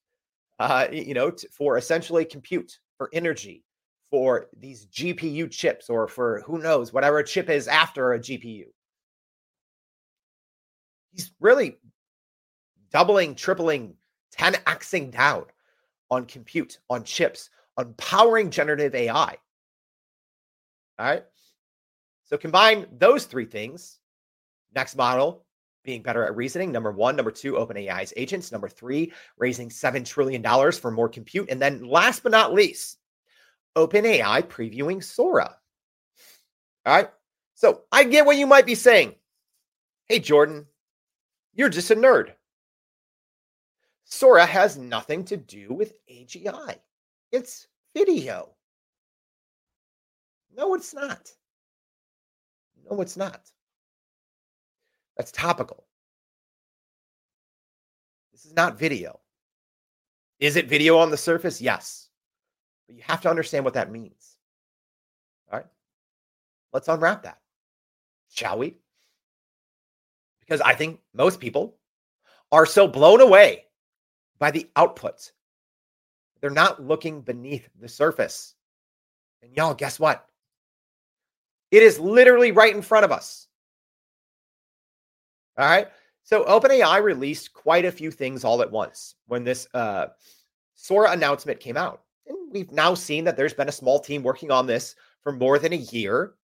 [0.60, 3.63] uh, you know, t- for essentially compute, for energy,
[4.12, 8.65] for these GPU chips, or for who knows whatever a chip is after a GPU.
[11.12, 11.80] He's really
[12.91, 13.95] doubling, tripling,
[14.38, 15.45] 10xing down
[16.12, 19.38] on compute, on chips, on powering generative AI.
[20.98, 21.24] All right.
[22.26, 24.00] So combine those three things.
[24.76, 25.45] Next model
[25.84, 26.72] being better at reasoning.
[26.72, 27.15] Number one.
[27.15, 28.52] Number two, OpenAI's agents.
[28.52, 30.43] Number three, raising $7 trillion
[30.74, 31.50] for more compute.
[31.50, 32.98] And then last but not least,
[33.76, 35.56] OpenAI previewing Sora.
[36.86, 37.10] All right.
[37.56, 39.15] So I get what you might be saying.
[40.08, 40.65] Hey, Jordan,
[41.54, 42.32] you're just a nerd.
[44.10, 46.76] Sora has nothing to do with AGI.
[47.32, 48.50] It's video.
[50.56, 51.32] No, it's not.
[52.89, 53.39] No, it's not.
[55.15, 55.86] That's topical.
[58.32, 59.19] This is not video.
[60.39, 61.62] Is it video on the surface?
[61.62, 62.10] Yes.
[62.88, 64.38] But you have to understand what that means.
[65.52, 65.67] All right.
[66.74, 67.39] Let's unwrap that,
[68.32, 68.76] shall we?
[70.39, 71.78] Because I think most people
[72.52, 73.65] are so blown away
[74.39, 75.32] by the outputs
[76.41, 78.56] They're not looking beneath the surface.
[79.41, 80.25] And y'all, guess what?
[81.71, 83.47] It is literally right in front of us.
[85.58, 85.88] All right.
[86.23, 90.08] So OpenAI released quite a few things all at once when this uh,
[90.75, 92.04] Sora announcement came out.
[92.28, 95.60] And we've now seen that there's been a small team working on this for more
[95.60, 96.36] than a year.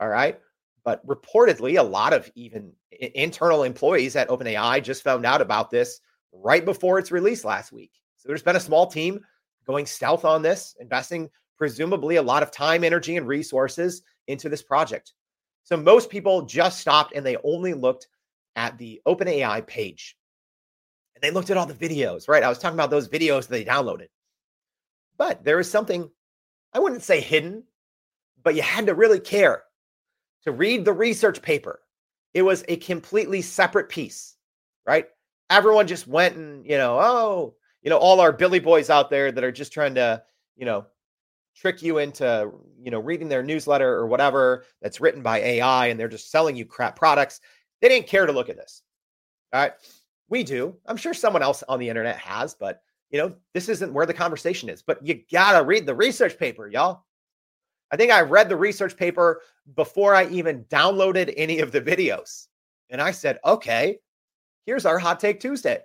[0.00, 0.40] All right.
[0.84, 6.00] But reportedly, a lot of even internal employees at OpenAI just found out about this
[6.42, 7.92] right before its release last week.
[8.16, 9.20] So there's been a small team
[9.66, 14.62] going stealth on this, investing presumably a lot of time, energy, and resources into this
[14.62, 15.12] project.
[15.64, 18.08] So most people just stopped and they only looked
[18.54, 20.16] at the OpenAI page.
[21.14, 22.42] And they looked at all the videos, right?
[22.42, 24.08] I was talking about those videos they downloaded.
[25.18, 26.10] But there is something,
[26.72, 27.64] I wouldn't say hidden,
[28.42, 29.62] but you had to really care
[30.44, 31.80] to read the research paper.
[32.34, 34.36] It was a completely separate piece,
[34.86, 35.06] right?
[35.50, 39.30] Everyone just went and, you know, oh, you know, all our Billy boys out there
[39.30, 40.22] that are just trying to,
[40.56, 40.86] you know,
[41.56, 45.98] trick you into you know reading their newsletter or whatever that's written by AI and
[45.98, 47.40] they're just selling you crap products.
[47.80, 48.82] They didn't care to look at this.
[49.52, 49.72] All right.
[50.28, 50.76] We do.
[50.86, 54.14] I'm sure someone else on the internet has, but you know, this isn't where the
[54.14, 54.82] conversation is.
[54.82, 57.04] But you gotta read the research paper, y'all.
[57.90, 59.40] I think I read the research paper
[59.76, 62.48] before I even downloaded any of the videos.
[62.90, 63.98] And I said, okay,
[64.66, 65.80] here's our hot take Tuesday.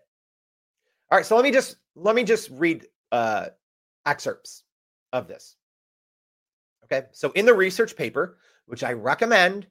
[1.10, 3.48] All right, so let me just let me just read uh
[4.06, 4.64] excerpts
[5.14, 5.56] of this.
[6.86, 7.08] Okay.
[7.12, 9.68] So in the research paper, which I recommend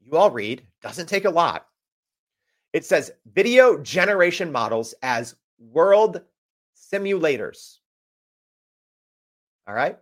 [0.00, 1.66] you all read, doesn't take a lot.
[2.72, 6.20] It says video generation models as world
[6.76, 7.78] simulators.
[9.66, 9.98] All right.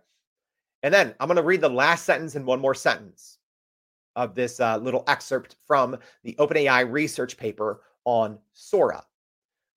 [0.81, 3.37] And then I'm going to read the last sentence and one more sentence
[4.15, 9.03] of this uh, little excerpt from the OpenAI research paper on Sora.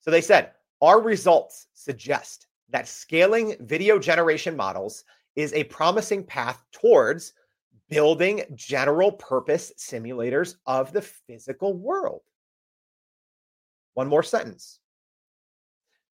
[0.00, 5.04] So they said, our results suggest that scaling video generation models
[5.36, 7.32] is a promising path towards
[7.88, 12.22] building general purpose simulators of the physical world.
[13.94, 14.80] One more sentence.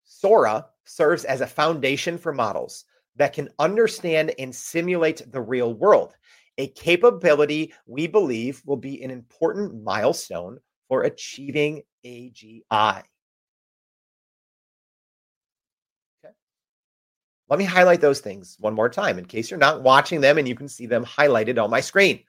[0.04, 6.14] Sora serves as a foundation for models that can understand and simulate the real world,
[6.58, 13.04] a capability we believe will be an important milestone for achieving AGI.
[16.24, 16.34] Okay.
[17.50, 20.48] Let me highlight those things one more time in case you're not watching them and
[20.48, 22.24] you can see them highlighted on my screen.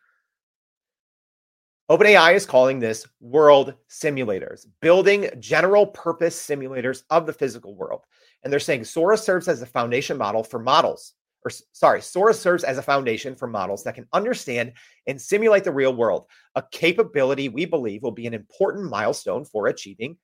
[1.91, 8.03] OpenAI is calling this world simulators, building general purpose simulators of the physical world.
[8.45, 12.64] And they're saying Sora serves as a foundation model for models, or sorry, Sora serves
[12.64, 14.72] as a foundation for models that can understand
[15.07, 19.66] and simulate the real world, a capability we believe will be an important milestone for
[19.66, 20.16] achieving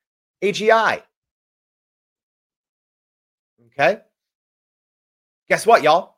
[0.42, 1.02] AGI.
[3.79, 4.00] Okay.
[5.48, 6.16] Guess what, y'all?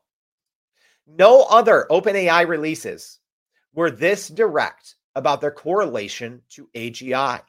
[1.06, 3.18] No other OpenAI releases
[3.74, 7.40] were this direct about their correlation to AGI.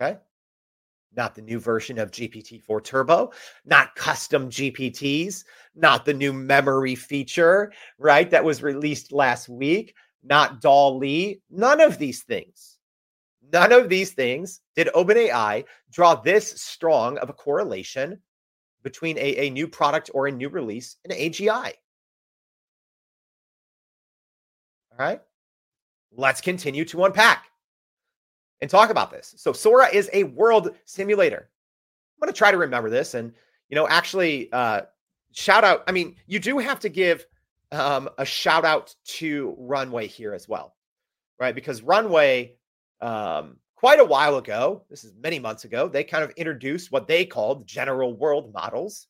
[0.00, 0.18] Okay.
[1.16, 3.32] Not the new version of GPT 4 Turbo,
[3.64, 8.30] not custom GPTs, not the new memory feature, right?
[8.30, 12.78] That was released last week, not DALL-E, none of these things.
[13.52, 18.20] None of these things did OpenAI draw this strong of a correlation
[18.82, 21.72] between a, a new product or a new release and AGI.
[24.92, 25.20] All right.
[26.12, 27.45] Let's continue to unpack
[28.60, 29.34] and talk about this.
[29.36, 31.48] So, Sora is a world simulator.
[32.16, 33.32] I'm going to try to remember this and,
[33.68, 34.82] you know, actually uh,
[35.32, 35.84] shout out.
[35.86, 37.26] I mean, you do have to give
[37.72, 40.74] um, a shout out to Runway here as well,
[41.38, 41.54] right?
[41.54, 42.54] Because Runway
[43.00, 47.06] um, quite a while ago, this is many months ago, they kind of introduced what
[47.06, 49.06] they called general world models.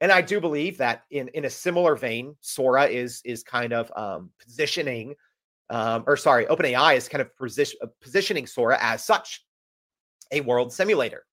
[0.00, 3.92] And I do believe that in, in a similar vein, Sora is is kind of
[3.94, 5.14] um, positioning,
[5.70, 9.44] um, or sorry, OpenAI is kind of position, uh, positioning Sora as such
[10.32, 11.24] a world simulator.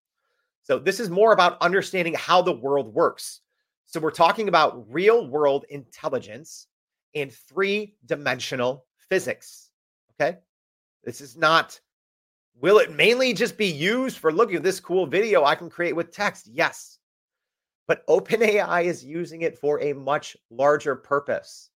[0.64, 3.42] So this is more about understanding how the world works.
[3.86, 6.68] So we're talking about real world intelligence
[7.16, 9.72] and three dimensional physics.
[10.20, 10.38] Okay.
[11.04, 11.80] This is not
[12.60, 15.96] Will it mainly just be used for looking at this cool video I can create
[15.96, 16.50] with text?
[16.52, 16.98] Yes.
[17.88, 21.70] But OpenAI is using it for a much larger purpose.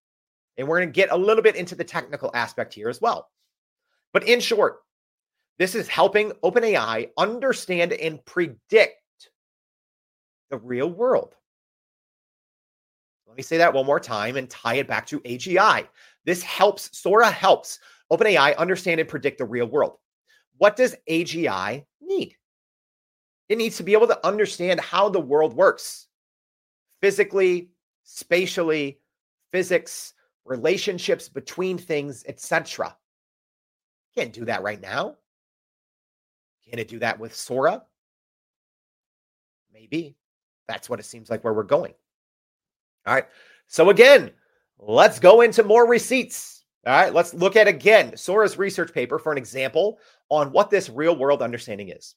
[0.58, 3.30] And we're going to get a little bit into the technical aspect here as well.
[4.14, 4.80] But in short,
[5.58, 9.30] this is helping OpenAI understand and predict
[10.50, 11.36] the real world.
[13.28, 15.88] Let me say that one more time and tie it back to AGI.
[16.26, 17.80] This helps, Sora helps
[18.12, 19.98] OpenAI understand and predict the real world.
[20.58, 22.36] What does AGI need?
[23.48, 26.08] It needs to be able to understand how the world works
[27.02, 27.72] physically,
[28.04, 29.00] spatially,
[29.52, 30.14] physics,
[30.46, 32.96] relationships between things, etc.
[34.16, 35.16] Can't do that right now.
[36.70, 37.84] Can it do that with Sora?
[39.74, 40.16] Maybe.
[40.68, 41.94] That's what it seems like where we're going.
[43.06, 43.26] All right.
[43.68, 44.32] So again,
[44.80, 46.64] let's go into more receipts.
[46.86, 47.14] All right.
[47.14, 51.42] Let's look at again Sora's research paper for an example on what this real world
[51.42, 52.16] understanding is.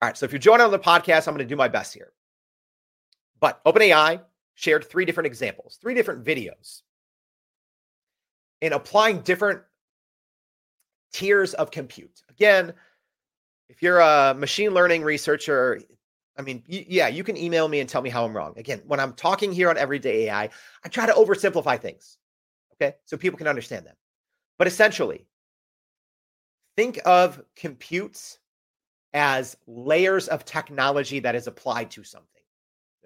[0.00, 0.16] All right.
[0.16, 2.12] So if you're joining on the podcast, I'm going to do my best here.
[3.40, 4.20] But OpenAI
[4.58, 6.82] shared three different examples, three different videos
[8.60, 9.62] in applying different
[11.12, 12.22] tiers of compute.
[12.28, 12.72] Again,
[13.68, 15.80] if you're a machine learning researcher,
[16.36, 18.54] I mean, yeah, you can email me and tell me how I'm wrong.
[18.56, 20.50] Again, when I'm talking here on Everyday AI,
[20.84, 22.18] I try to oversimplify things,
[22.74, 23.94] okay, so people can understand them.
[24.58, 25.24] But essentially,
[26.76, 28.40] think of computes
[29.14, 32.37] as layers of technology that is applied to something.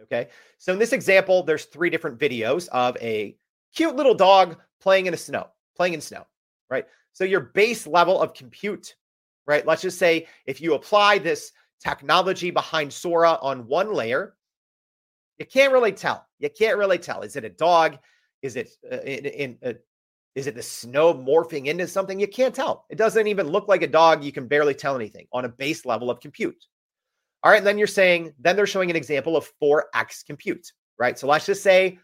[0.02, 0.28] Okay.
[0.58, 3.36] So in this example, there's three different videos of a
[3.74, 6.26] cute little dog playing in a snow, playing in snow,
[6.70, 6.86] right?
[7.12, 8.96] So your base level of compute,
[9.46, 9.66] right?
[9.66, 14.34] Let's just say if you apply this technology behind Sora on one layer,
[15.38, 16.26] you can't really tell.
[16.38, 17.22] You can't really tell.
[17.22, 17.98] Is it a dog?
[18.42, 19.72] Is it uh, in, in uh,
[20.34, 22.18] is it the snow morphing into something?
[22.18, 22.86] You can't tell.
[22.88, 24.24] It doesn't even look like a dog.
[24.24, 26.64] You can barely tell anything on a base level of compute.
[27.44, 31.18] All right, then you're saying, then they're showing an example of 4x compute, right?
[31.18, 31.98] So let's just say,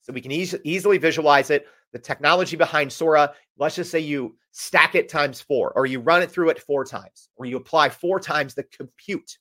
[0.00, 4.36] so we can e- easily visualize it, the technology behind Sora, let's just say you
[4.52, 7.88] stack it times four, or you run it through it four times, or you apply
[7.88, 9.38] four times the compute,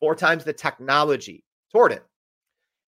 [0.00, 2.04] four times the technology toward it.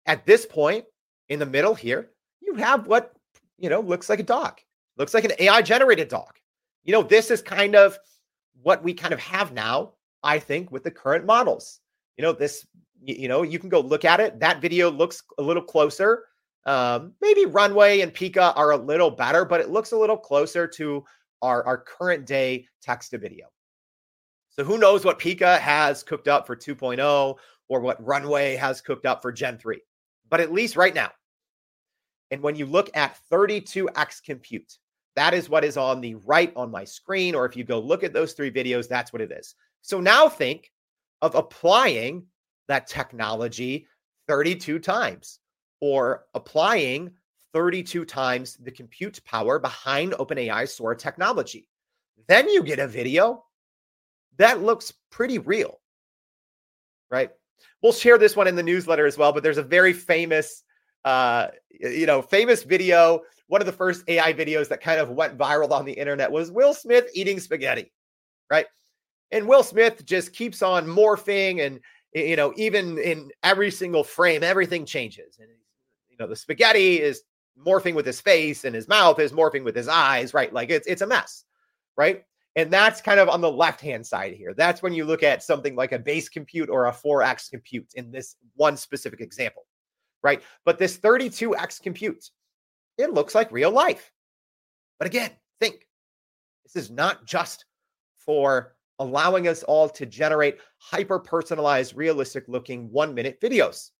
[0.05, 0.85] At this point,
[1.29, 3.13] in the middle here, you have what,
[3.57, 4.59] you know, looks like a dog,
[4.97, 6.33] looks like an AI generated dog.
[6.83, 7.97] You know, this is kind of
[8.61, 9.93] what we kind of have now
[10.23, 11.79] I think, with the current models.
[12.17, 12.65] You know, this,
[13.03, 14.39] you know, you can go look at it.
[14.39, 16.25] That video looks a little closer.
[16.65, 20.67] Um, maybe Runway and Pika are a little better, but it looks a little closer
[20.67, 21.03] to
[21.41, 23.47] our, our current day text to video.
[24.49, 27.35] So who knows what Pika has cooked up for 2.0
[27.69, 29.81] or what Runway has cooked up for Gen 3.
[30.29, 31.11] But at least right now.
[32.31, 34.77] And when you look at 32x compute,
[35.15, 37.35] that is what is on the right on my screen.
[37.35, 39.55] Or if you go look at those three videos, that's what it is.
[39.83, 40.71] So now think
[41.21, 42.25] of applying
[42.69, 43.85] that technology
[44.27, 45.39] 32 times
[45.81, 47.11] or applying
[47.53, 51.67] 32 times the compute power behind OpenAI Sora technology.
[52.27, 53.43] Then you get a video
[54.37, 55.81] that looks pretty real,
[57.11, 57.29] right?
[57.81, 60.63] We'll share this one in the newsletter as well, but there's a very famous,
[61.03, 63.21] uh, you know, famous video.
[63.47, 66.49] One of the first AI videos that kind of went viral on the internet was
[66.51, 67.91] Will Smith eating spaghetti,
[68.49, 68.65] right?
[69.31, 71.79] And Will Smith just keeps on morphing and
[72.13, 75.37] you know, even in every single frame, everything changes.
[75.39, 75.49] And
[76.09, 77.23] you know, the spaghetti is
[77.59, 80.53] morphing with his face and his mouth is morphing with his eyes, right?
[80.53, 81.45] Like it's it's a mess,
[81.97, 82.23] right?
[82.55, 84.53] And that's kind of on the left hand side here.
[84.53, 88.11] That's when you look at something like a base compute or a 4x compute in
[88.11, 89.65] this one specific example,
[90.21, 90.43] right?
[90.63, 92.29] But this 32x compute,
[92.99, 94.11] it looks like real life.
[94.99, 95.87] But again, think
[96.63, 97.65] this is not just
[98.17, 103.91] for allowing us all to generate hyper personalized, realistic looking one minute videos.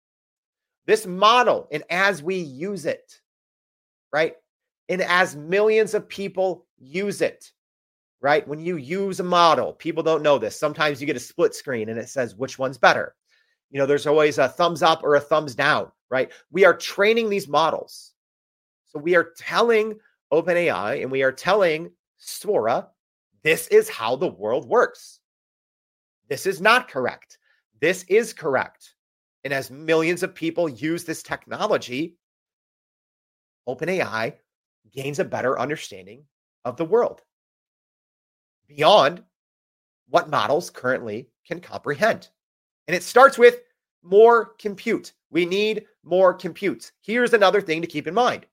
[0.86, 3.20] This model, and as we use it,
[4.12, 4.36] right?
[4.90, 7.52] And as millions of people use it,
[8.22, 8.48] right?
[8.48, 10.58] When you use a model, people don't know this.
[10.58, 13.16] Sometimes you get a split screen and it says which one's better.
[13.72, 16.32] You know, there's always a thumbs up or a thumbs down, right?
[16.52, 18.14] We are training these models.
[18.86, 19.98] So we are telling
[20.32, 22.88] OpenAI and we are telling Sora
[23.44, 25.20] this is how the world works.
[26.30, 27.38] This is not correct.
[27.80, 28.96] This is correct.
[29.44, 32.18] And as millions of people use this technology,
[33.68, 34.34] OpenAI
[34.94, 36.24] gains a better understanding
[36.66, 37.22] of the world
[38.68, 39.24] beyond
[40.10, 42.30] what models currently can comprehend.
[42.88, 43.62] And it starts with
[44.02, 45.14] more compute.
[45.30, 46.92] We need more compute.
[47.02, 48.46] Here's another thing to keep in mind.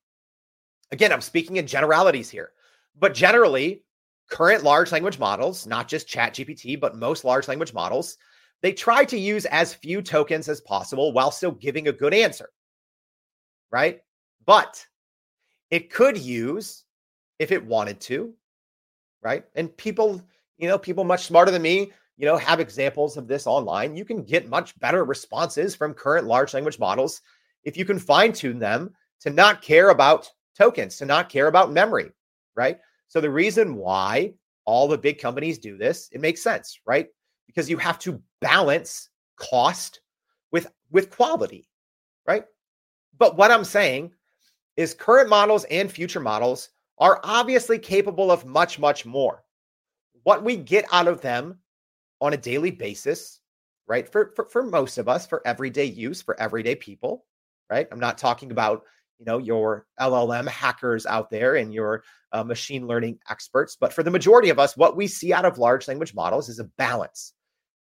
[0.93, 2.53] Again, I'm speaking in generalities here,
[2.99, 3.85] but generally,
[4.31, 8.17] current large language models, not just ChatGPT, but most large language models,
[8.63, 12.51] they try to use as few tokens as possible while still giving a good answer.
[13.71, 14.01] Right?
[14.47, 14.85] But
[15.71, 16.85] it could use
[17.39, 18.35] if it wanted to,
[19.23, 19.45] right?
[19.55, 20.21] And people,
[20.59, 23.97] you know, people much smarter than me, you know, have examples of this online.
[23.97, 27.23] You can get much better responses from current large language models
[27.65, 31.73] if you can fine tune them to not care about tokens, to not care about
[31.73, 32.11] memory,
[32.55, 32.79] right?
[33.11, 34.35] So the reason why
[34.65, 37.09] all the big companies do this, it makes sense, right?
[37.49, 40.01] Because you have to balance cost
[40.53, 41.69] with with quality.
[42.27, 42.45] right?
[43.19, 44.13] But what I'm saying
[44.77, 49.43] is current models and future models are obviously capable of much, much more.
[50.23, 51.59] What we get out of them
[52.21, 53.41] on a daily basis,
[53.89, 54.09] right?
[54.11, 57.25] For, for, for most of us, for everyday use, for everyday people,
[57.71, 57.89] right?
[57.91, 58.85] I'm not talking about
[59.21, 62.03] you know your LLM hackers out there and your
[62.33, 65.59] uh, machine learning experts, but for the majority of us, what we see out of
[65.59, 67.35] large language models is a balance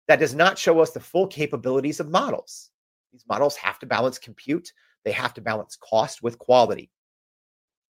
[0.06, 2.70] that does not show us the full capabilities of models.
[3.12, 4.70] These models have to balance compute,
[5.04, 6.90] they have to balance cost with quality.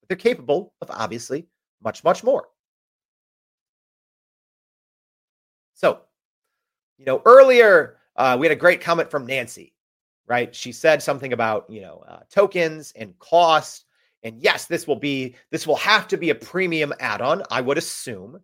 [0.01, 1.47] But they're capable of obviously
[1.83, 2.49] much, much more.
[5.75, 6.01] So,
[6.99, 9.73] you know, earlier uh, we had a great comment from Nancy,
[10.27, 10.55] right?
[10.55, 13.85] She said something about, you know, uh, tokens and cost.
[14.23, 17.61] And yes, this will be, this will have to be a premium add on, I
[17.61, 18.41] would assume,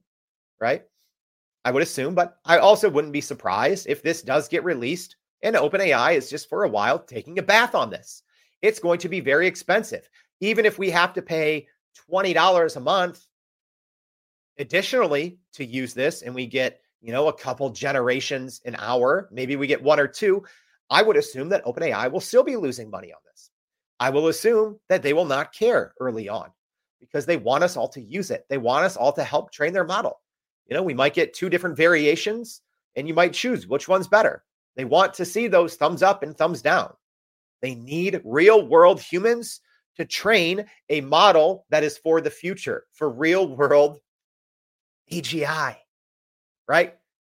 [0.60, 0.84] right?
[1.64, 5.56] I would assume, but I also wouldn't be surprised if this does get released and
[5.56, 8.22] OpenAI is just for a while taking a bath on this.
[8.62, 10.08] It's going to be very expensive.
[10.40, 11.66] Even if we have to pay
[12.10, 13.26] $20 a month
[14.58, 19.56] additionally to use this and we get, you know, a couple generations an hour, maybe
[19.56, 20.44] we get one or two,
[20.92, 23.50] I would assume that OpenAI will still be losing money on this.
[23.98, 26.50] I will assume that they will not care early on
[27.00, 28.44] because they want us all to use it.
[28.50, 30.20] They want us all to help train their model.
[30.66, 32.60] You know, we might get two different variations
[32.94, 34.44] and you might choose which one's better.
[34.76, 36.92] They want to see those thumbs up and thumbs down.
[37.62, 39.62] They need real world humans
[39.96, 43.98] to train a model that is for the future, for real world
[45.10, 45.76] AGI,
[46.68, 46.96] right?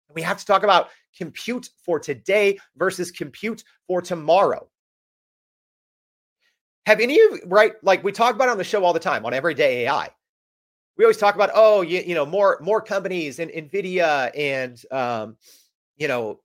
[0.09, 4.67] We have to talk about compute for today versus compute for tomorrow.
[6.85, 9.33] Have any of right like we talk about on the show all the time on
[9.33, 10.09] everyday AI.
[10.97, 15.37] We always talk about oh you, you know more more companies and Nvidia and um,
[15.97, 16.41] you know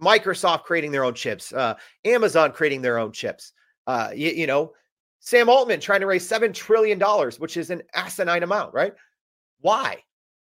[0.00, 1.74] Microsoft creating their own chips, uh,
[2.04, 3.52] Amazon creating their own chips.
[3.86, 4.72] Uh, you, you know,
[5.20, 7.00] Sam Altman trying to raise $7 trillion,
[7.38, 8.92] which is an asinine amount, right?
[9.60, 10.02] Why?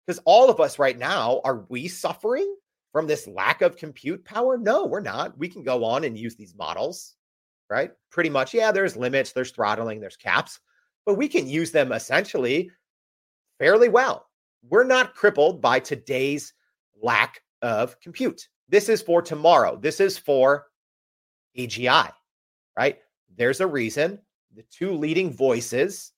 [0.05, 2.55] Because all of us right now, are we suffering
[2.91, 4.57] from this lack of compute power?
[4.57, 5.37] No, we're not.
[5.37, 7.15] We can go on and use these models,
[7.69, 7.91] right?
[8.11, 8.53] Pretty much.
[8.53, 10.59] Yeah, there's limits, there's throttling, there's caps,
[11.05, 12.71] but we can use them essentially
[13.59, 14.27] fairly well.
[14.67, 16.53] We're not crippled by today's
[17.01, 18.47] lack of compute.
[18.69, 19.77] This is for tomorrow.
[19.77, 20.65] This is for
[21.57, 22.11] AGI,
[22.77, 22.97] right?
[23.35, 24.19] There's a reason
[24.55, 26.11] the two leading voices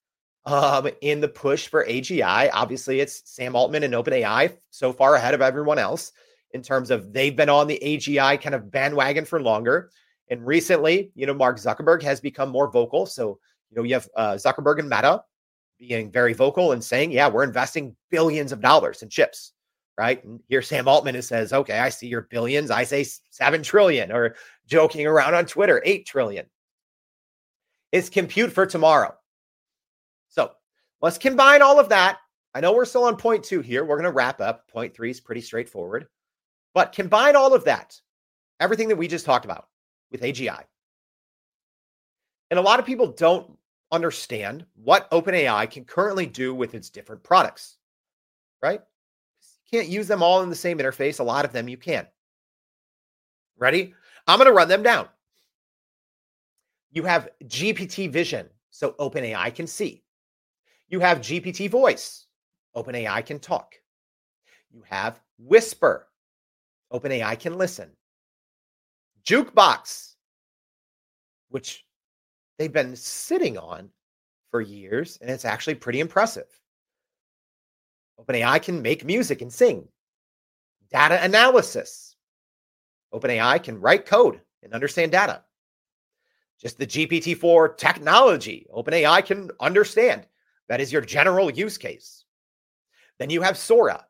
[0.46, 2.50] um, in the push for AGI.
[2.54, 6.12] Obviously, it's Sam Altman and OpenAI so far ahead of everyone else
[6.52, 9.92] in terms of they've been on the AGI kind of bandwagon for longer.
[10.30, 13.06] And recently, you know, Mark Zuckerberg has become more vocal.
[13.06, 13.40] So,
[13.70, 15.24] you know, you have uh, Zuckerberg and Meta
[15.80, 19.54] being very vocal and saying, yeah, we're investing billions of dollars in chips
[20.00, 20.24] right?
[20.24, 22.72] And here Sam Altman says, okay, I see your billions.
[22.72, 24.34] I say 7 trillion, or
[24.66, 26.46] joking around on Twitter, 8 trillion.
[27.92, 29.14] It's compute for tomorrow.
[30.30, 30.52] So
[31.02, 32.20] let's combine all of that.
[32.56, 33.84] I know we're still on point two here.
[33.84, 34.70] We're going to wrap up.
[34.70, 36.08] Point three is pretty straightforward.
[36.74, 38.00] But combine all of that,
[38.60, 39.68] everything that we just talked about
[40.12, 40.64] with AGI.
[42.50, 43.58] And a lot of people don't
[43.92, 47.78] understand what OpenAI can currently do with its different products,
[48.62, 48.82] right?
[49.72, 51.20] You Can't use them all in the same interface.
[51.20, 52.08] A lot of them you can.
[53.58, 53.94] Ready?
[54.28, 55.08] I'm going to run them down.
[56.92, 60.04] You have GPT vision, so OpenAI can see.
[60.88, 62.26] You have GPT voice,
[62.76, 63.76] OpenAI can talk.
[64.72, 66.08] You have whisper,
[66.92, 67.90] OpenAI can listen.
[69.24, 70.16] Jukebox,
[71.50, 71.86] which
[72.58, 73.90] they've been sitting on
[74.50, 76.48] for years, and it's actually pretty impressive.
[78.20, 79.88] OpenAI can make music and sing.
[80.92, 82.16] Data analysis.
[83.14, 85.44] OpenAI can write code and understand data.
[86.60, 90.28] Just the GPT-4 technology, OpenAI can understand.
[90.68, 92.26] That is your general use case.
[93.18, 94.06] Then you have Sora,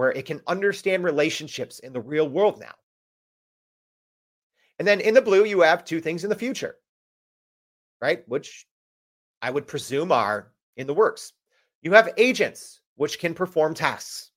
[0.00, 2.72] where it can understand relationships in the real world now.
[4.78, 6.76] And then in the blue, you have two things in the future,
[8.00, 8.26] right?
[8.26, 8.66] Which
[9.42, 11.34] I would presume are in the works.
[11.82, 14.30] You have agents which can perform tasks.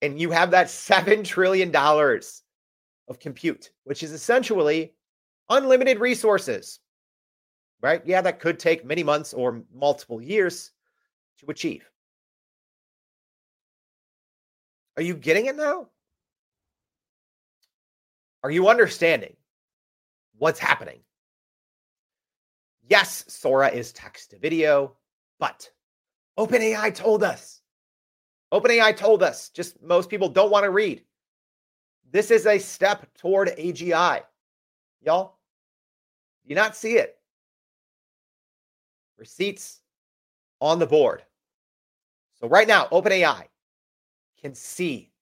[0.00, 4.92] And you have that $7 trillion of compute, which is essentially
[5.50, 6.80] unlimited resources,
[7.80, 8.02] right?
[8.04, 10.72] Yeah, that could take many months or multiple years
[11.38, 11.91] to achieve.
[14.96, 15.88] Are you getting it now?
[18.42, 19.36] Are you understanding
[20.38, 21.00] what's happening?
[22.88, 24.96] Yes, Sora is text to video,
[25.38, 25.70] but
[26.38, 27.60] OpenAI told us.
[28.52, 29.48] OpenAI told us.
[29.50, 31.02] Just most people don't want to read.
[32.10, 34.22] This is a step toward AGI.
[35.00, 35.38] Y'all,
[36.44, 37.16] Do you not see it?
[39.16, 39.80] Receipts
[40.60, 41.22] on the board.
[42.40, 43.44] So right now, OpenAI
[44.42, 45.12] can see,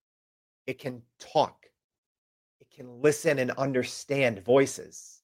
[0.67, 1.67] it can talk,
[2.61, 5.23] it can listen and understand voices,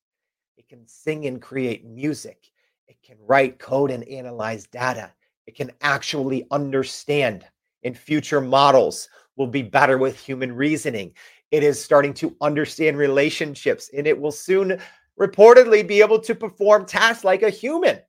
[0.56, 2.50] it can sing and create music,
[2.86, 5.12] it can write code and analyze data,
[5.46, 7.44] it can actually understand.
[7.82, 11.12] In future models will be better with human reasoning.
[11.52, 14.80] It is starting to understand relationships and it will soon
[15.20, 18.00] reportedly be able to perform tasks like a human.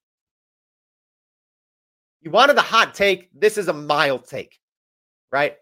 [2.21, 3.29] You wanted the hot take.
[3.33, 4.59] This is a mild take,
[5.31, 5.57] right?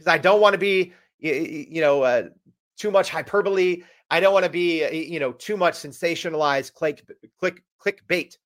[0.00, 2.30] Because I don't want to be, you know, uh,
[2.78, 3.82] too much hyperbole.
[4.10, 7.04] I don't want to be, you know, too much sensationalized click,
[7.38, 8.38] click, clickbait.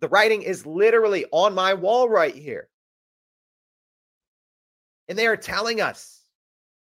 [0.00, 2.68] The writing is literally on my wall right here.
[5.08, 6.20] And they are telling us,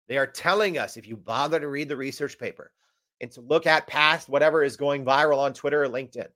[0.09, 2.73] they are telling us if you bother to read the research paper
[3.21, 6.29] and to look at past whatever is going viral on Twitter or LinkedIn,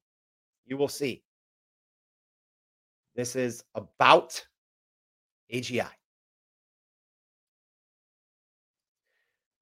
[0.67, 1.23] you will see
[3.17, 4.45] this is about
[5.51, 5.89] AGI.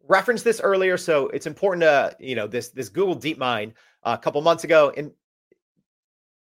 [0.08, 3.72] Referenced this earlier, so it's important to you know this this Google DeepMind
[4.02, 4.92] uh, a couple months ago.
[4.96, 5.12] And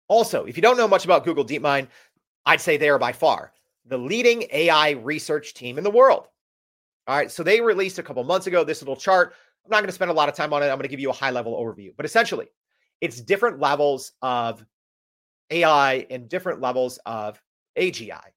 [0.08, 1.88] also, if you don't know much about Google DeepMind,
[2.46, 3.52] I'd say they are by far
[3.86, 6.28] the leading AI research team in the world.
[7.08, 9.34] All right, so they released a couple months ago this little chart.
[9.66, 10.68] I'm not going to spend a lot of time on it.
[10.68, 12.48] I'm going to give you a high level overview, but essentially,
[13.02, 14.64] it's different levels of
[15.50, 17.42] AI and different levels of
[17.78, 18.30] AGI,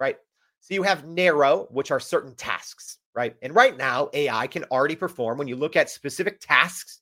[0.00, 0.16] right?
[0.60, 3.34] So you have narrow, which are certain tasks, right?
[3.42, 7.00] And right now, AI can already perform when you look at specific tasks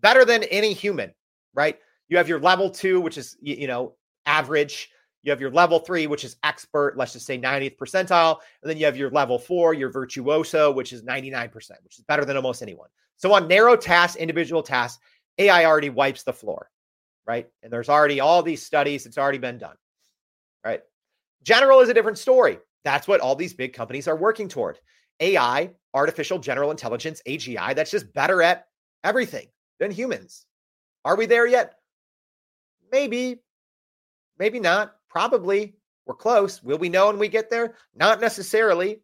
[0.00, 1.12] better than any human,
[1.54, 1.78] right?
[2.08, 3.94] You have your level two, which is, you know,
[4.26, 4.90] average.
[5.22, 8.38] You have your level three, which is expert, let's just say 90th percentile.
[8.62, 11.52] And then you have your level four, your virtuoso, which is 99%,
[11.82, 12.88] which is better than almost anyone.
[13.16, 15.02] So on narrow tasks, individual tasks,
[15.36, 16.70] AI already wipes the floor
[17.30, 17.46] right?
[17.62, 19.76] And there's already all these studies, it's already been done,
[20.64, 20.80] right?
[21.44, 22.58] General is a different story.
[22.84, 24.80] That's what all these big companies are working toward.
[25.20, 28.66] AI, artificial general intelligence, AGI, that's just better at
[29.04, 29.46] everything
[29.78, 30.46] than humans.
[31.04, 31.74] Are we there yet?
[32.92, 33.40] Maybe,
[34.38, 34.96] maybe not.
[35.08, 35.74] Probably.
[36.06, 36.62] We're close.
[36.62, 37.74] Will we know when we get there?
[37.94, 39.00] Not necessarily.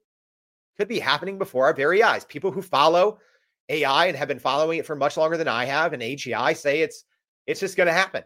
[0.77, 2.25] Could be happening before our very eyes.
[2.25, 3.19] People who follow
[3.69, 6.81] AI and have been following it for much longer than I have and AGI say
[6.81, 7.05] it's
[7.47, 8.25] it's just going to happen,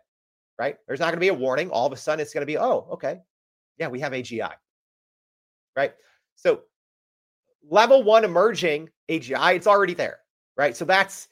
[0.59, 0.77] right?
[0.87, 1.71] There's not going to be a warning.
[1.71, 3.21] All of a sudden, it's going to be, oh, okay.
[3.79, 4.53] Yeah, we have AGI,
[5.77, 5.93] right?
[6.37, 6.63] So,
[7.69, 10.21] level one emerging AGI, it's already there,
[10.57, 10.77] right?
[10.77, 11.29] So, that's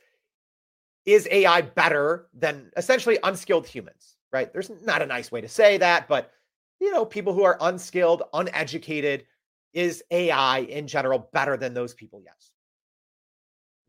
[1.07, 4.53] is AI better than essentially unskilled humans, right?
[4.53, 6.33] There's not a nice way to say that, but
[6.81, 9.25] you know, people who are unskilled, uneducated,
[9.73, 12.21] is AI in general better than those people?
[12.25, 12.51] Yes.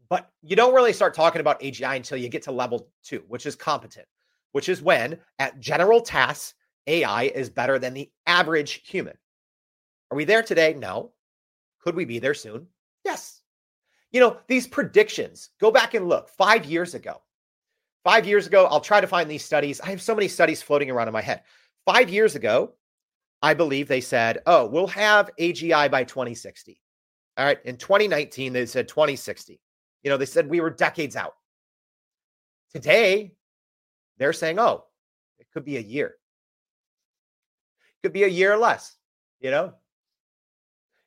[0.09, 3.45] But you don't really start talking about AGI until you get to level two, which
[3.45, 4.07] is competent,
[4.53, 6.55] which is when at general tasks,
[6.87, 9.13] AI is better than the average human.
[10.09, 10.73] Are we there today?
[10.73, 11.11] No.
[11.79, 12.67] Could we be there soon?
[13.05, 13.41] Yes.
[14.11, 17.21] You know, these predictions, go back and look five years ago.
[18.03, 19.81] Five years ago, I'll try to find these studies.
[19.81, 21.43] I have so many studies floating around in my head.
[21.85, 22.73] Five years ago,
[23.41, 26.81] I believe they said, oh, we'll have AGI by 2060.
[27.37, 27.59] All right.
[27.65, 29.59] In 2019, they said 2060.
[30.03, 31.33] You know, they said we were decades out.
[32.73, 33.33] Today,
[34.17, 34.85] they're saying, oh,
[35.39, 36.07] it could be a year.
[36.07, 38.95] It could be a year or less,
[39.39, 39.73] you know?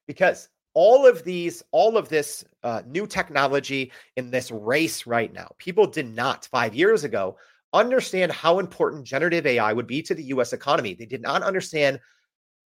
[0.07, 5.49] Because all of these, all of this uh, new technology in this race right now,
[5.59, 7.37] people did not five years ago
[7.73, 10.95] understand how important generative AI would be to the US economy.
[10.95, 12.01] They did not understand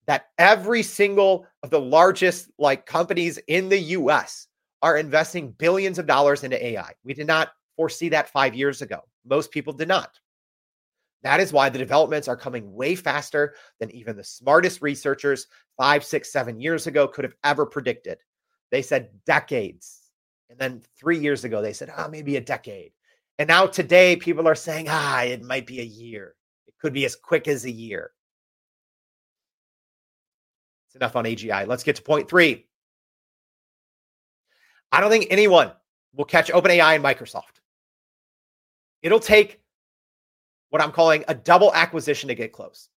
[0.06, 4.46] that every single of the largest like companies in the US
[4.82, 6.92] are investing billions of dollars into AI.
[7.04, 9.00] We did not foresee that five years ago.
[9.24, 10.18] Most people did not.
[11.26, 16.04] That is why the developments are coming way faster than even the smartest researchers five,
[16.04, 18.18] six, seven years ago could have ever predicted.
[18.70, 20.02] They said decades.
[20.50, 22.92] And then three years ago, they said, ah, oh, maybe a decade.
[23.40, 26.36] And now today, people are saying, ah, it might be a year.
[26.68, 28.12] It could be as quick as a year.
[30.86, 31.66] It's enough on AGI.
[31.66, 32.68] Let's get to point three.
[34.92, 35.72] I don't think anyone
[36.14, 37.58] will catch OpenAI and Microsoft.
[39.02, 39.60] It'll take
[40.70, 42.88] what I'm calling a double acquisition to get close.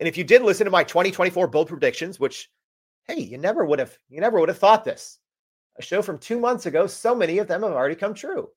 [0.00, 2.50] And if you did listen to my 2024 bold predictions, which
[3.06, 5.18] hey, you never would have you never would have thought this.
[5.78, 8.48] A show from 2 months ago, so many of them have already come true.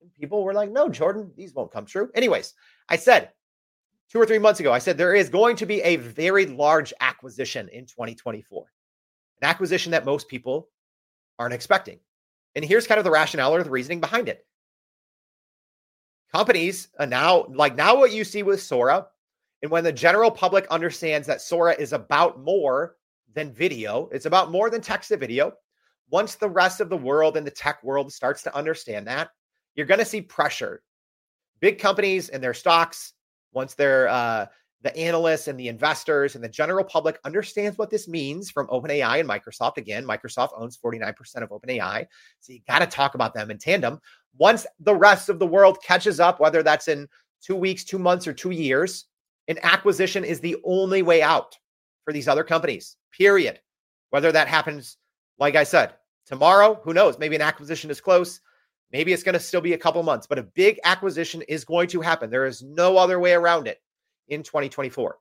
[0.00, 2.54] And people were like, "No, Jordan, these won't come true." Anyways,
[2.88, 3.32] I said
[4.10, 6.92] 2 or 3 months ago, I said there is going to be a very large
[7.00, 8.66] acquisition in 2024.
[9.40, 10.68] An acquisition that most people
[11.38, 11.98] aren't expecting.
[12.54, 14.46] And here's kind of the rationale or the reasoning behind it.
[16.32, 19.06] Companies uh, now, like now what you see with Sora,
[19.62, 22.96] and when the general public understands that Sora is about more
[23.34, 25.52] than video, it's about more than text to video.
[26.10, 29.30] Once the rest of the world and the tech world starts to understand that,
[29.74, 30.82] you're going to see pressure.
[31.60, 33.12] Big companies and their stocks,
[33.52, 34.46] once they're uh,
[34.82, 39.20] the analysts and the investors and the general public understands what this means from OpenAI
[39.20, 39.76] and Microsoft.
[39.76, 42.06] Again, Microsoft owns 49% of OpenAI.
[42.40, 44.00] So you got to talk about them in tandem.
[44.36, 47.08] Once the rest of the world catches up, whether that's in
[47.40, 49.06] two weeks, two months, or two years,
[49.48, 51.56] an acquisition is the only way out
[52.04, 53.60] for these other companies, period.
[54.10, 54.96] Whether that happens,
[55.38, 55.94] like I said,
[56.26, 57.18] tomorrow, who knows?
[57.18, 58.40] Maybe an acquisition is close.
[58.92, 61.88] Maybe it's going to still be a couple months, but a big acquisition is going
[61.88, 62.30] to happen.
[62.30, 63.80] There is no other way around it
[64.32, 65.18] in 2024.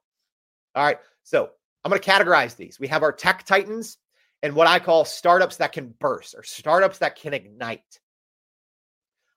[0.76, 0.98] All right.
[1.24, 1.50] So
[1.84, 2.80] I'm going to categorize these.
[2.80, 3.98] We have our tech titans
[4.44, 8.00] and what I call startups that can burst or startups that can ignite.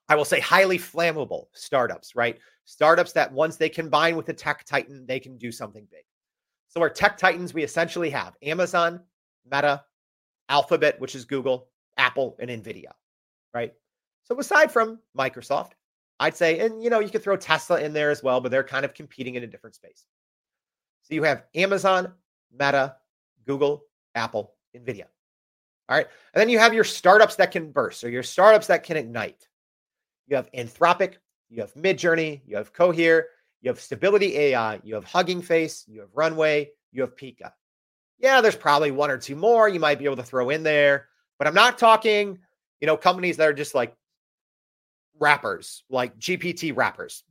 [0.09, 2.39] I will say highly flammable startups, right?
[2.67, 6.05] Startups that once they combine with the tech titan, they can do something big.
[6.69, 9.01] So, our tech titans, we essentially have Amazon,
[9.51, 9.85] Meta,
[10.49, 12.93] Alphabet, which is Google, Apple, and Nvidia,
[13.55, 13.73] right?
[14.25, 15.73] So, aside from Microsoft,
[16.25, 18.65] I'd say, and you know, you could throw Tesla in there as well, but they're
[18.65, 20.07] kind of competing in a different space.
[21.03, 22.15] So you have Amazon,
[22.51, 22.97] Meta,
[23.47, 25.05] Google, Apple, Nvidia.
[25.87, 26.07] All right.
[26.33, 29.47] And then you have your startups that can burst or your startups that can ignite.
[30.27, 31.17] You have Anthropic,
[31.51, 33.27] you have Midjourney, you have Cohere,
[33.61, 37.53] you have Stability AI, you have Hugging Face, you have Runway, you have Pika.
[38.19, 41.09] Yeah, there's probably one or two more you might be able to throw in there,
[41.39, 42.39] but I'm not talking,
[42.81, 43.95] you know, companies that are just like
[45.19, 47.25] wrappers, like GPT wrappers.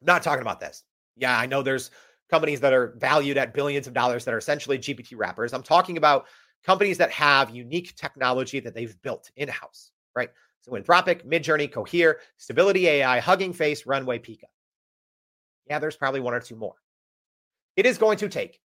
[0.00, 0.84] I'm not talking about this.
[1.16, 1.90] Yeah, I know there's
[2.30, 5.52] companies that are valued at billions of dollars that are essentially GPT wrappers.
[5.52, 6.26] I'm talking about
[6.64, 10.30] companies that have unique technology that they've built in house, right?
[10.60, 14.44] So Anthropic, Midjourney, Cohere, Stability AI, Hugging Face, Runway, Pika.
[15.68, 16.74] Yeah, there's probably one or two more.
[17.76, 18.60] It is going to take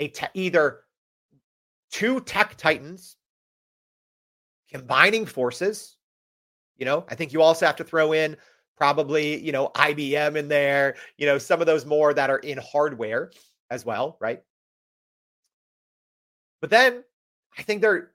[0.00, 0.80] a te- either
[1.90, 3.16] two tech titans
[4.70, 5.97] combining forces
[6.78, 8.36] you know, I think you also have to throw in
[8.76, 12.58] probably, you know, IBM in there, you know, some of those more that are in
[12.58, 13.32] hardware
[13.70, 14.42] as well, right?
[16.60, 17.04] But then
[17.58, 18.12] I think they're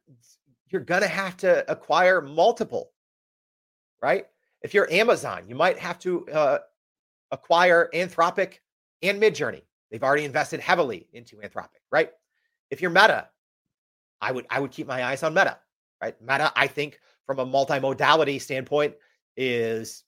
[0.70, 2.91] you're to have to acquire multiple,
[4.01, 4.26] right?
[4.64, 6.57] If you're Amazon, you might have to uh,
[7.32, 8.55] acquire Anthropic
[9.03, 9.61] and Midjourney.
[9.91, 12.09] They've already invested heavily into Anthropic, right?
[12.72, 13.30] If you're Meta,
[14.20, 15.59] I would I would keep my eyes on Meta,
[16.01, 16.20] right?
[16.22, 18.96] Meta, I think from a multimodality standpoint
[19.38, 20.04] is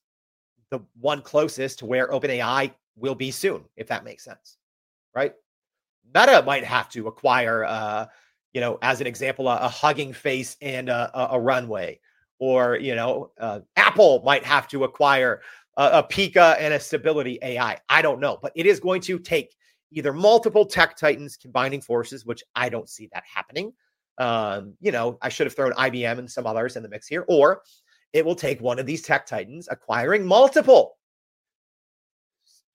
[0.70, 4.56] the one closest to where OpenAI will be soon, if that makes sense,
[5.14, 5.34] right?
[6.14, 8.06] Meta might have to acquire, uh,
[8.52, 12.00] you know, as an example, a, a hugging face and a, a, runway,
[12.38, 15.42] or you know, uh, Apple might have to acquire
[15.76, 17.78] a, a Pika and a Stability AI.
[17.88, 19.56] I don't know, but it is going to take
[19.90, 23.72] either multiple tech titans combining forces, which I don't see that happening,
[24.18, 27.24] um, you know, I should have thrown IBM and some others in the mix here,
[27.28, 27.62] or
[28.12, 30.96] it will take one of these tech titans acquiring multiple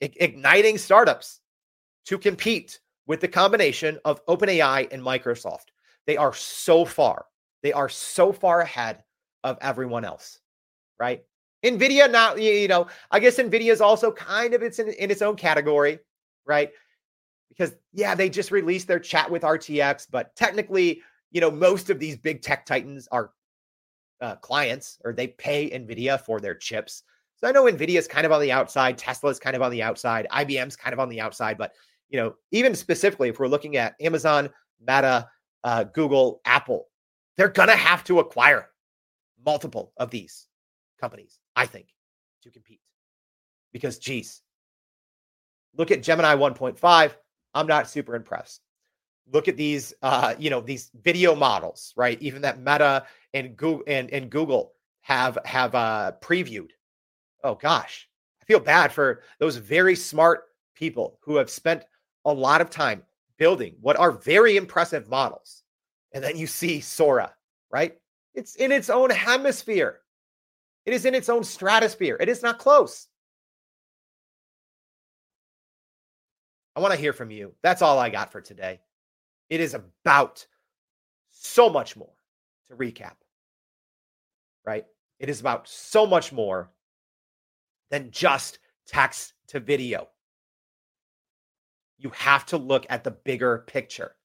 [0.02, 1.42] igniting startups
[2.06, 5.66] to compete with the combination of OpenAI and Microsoft.
[6.08, 7.26] They are so far,
[7.62, 9.04] they are so far ahead
[9.44, 10.40] of everyone else,
[11.00, 11.24] right?
[11.64, 15.22] Nvidia, not you know, I guess Nvidia is also kind of it's in, in its
[15.22, 16.00] own category,
[16.46, 16.72] right?
[17.50, 22.00] Because yeah, they just released their chat with RTX, but technically you know, most of
[22.00, 23.32] these big tech titans are
[24.20, 27.04] uh, clients or they pay NVIDIA for their chips.
[27.38, 29.72] So I know NVIDIA is kind of on the outside, Tesla is kind of on
[29.72, 31.58] the outside, IBM's kind of on the outside.
[31.58, 31.74] But,
[32.10, 35.28] you know, even specifically, if we're looking at Amazon, Meta,
[35.64, 36.88] uh, Google, Apple,
[37.38, 38.70] they're to have to acquire
[39.44, 40.48] multiple of these
[41.00, 41.88] companies, I think,
[42.44, 42.82] to compete.
[43.72, 44.42] Because, geez,
[45.78, 47.14] look at Gemini 1.5.
[47.54, 48.62] I'm not super impressed
[49.32, 52.22] look at these uh, you know these video models right?
[52.22, 56.70] Even that meta and google and, and google have have uh previewed.
[57.44, 58.08] Oh gosh.
[58.42, 60.46] I feel bad for those very smart
[60.76, 61.84] people who have spent
[62.26, 63.04] a lot of time
[63.38, 65.64] building what are very impressive models.
[66.14, 67.34] And then you see sora
[67.72, 67.98] right?
[68.36, 70.00] It's in its own hemisphere.
[70.86, 72.18] It is in its own stratosphere.
[72.20, 73.08] It is not close.
[76.76, 77.54] I want to hear from you.
[77.64, 78.80] That's all i got for today
[79.52, 80.48] it is about
[81.30, 82.14] so much more
[82.70, 83.16] to recap,
[84.66, 84.86] right?
[85.20, 86.72] It is about so much more
[87.92, 90.08] than just text to video.
[91.98, 94.16] You have to look at the bigger picture.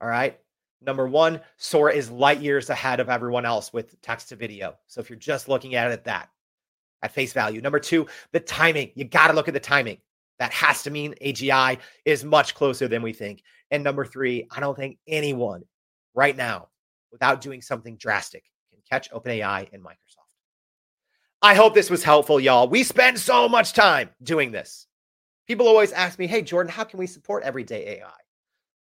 [0.00, 0.40] All right.
[0.80, 4.76] Number one, Sora is light years ahead of everyone else with text to video.
[4.86, 6.30] So if you're just looking at it at that,
[7.02, 7.60] at face value.
[7.60, 8.90] Number two, the timing.
[8.94, 9.98] You got to look at the timing.
[10.38, 13.42] That has to mean AGI is much closer than we think.
[13.70, 15.64] And number three, I don't think anyone
[16.14, 16.68] right now,
[17.10, 20.26] without doing something drastic, can catch OpenAI and Microsoft.
[21.42, 22.68] I hope this was helpful, y'all.
[22.68, 24.86] We spend so much time doing this.
[25.46, 28.10] People always ask me, hey, Jordan, how can we support everyday AI?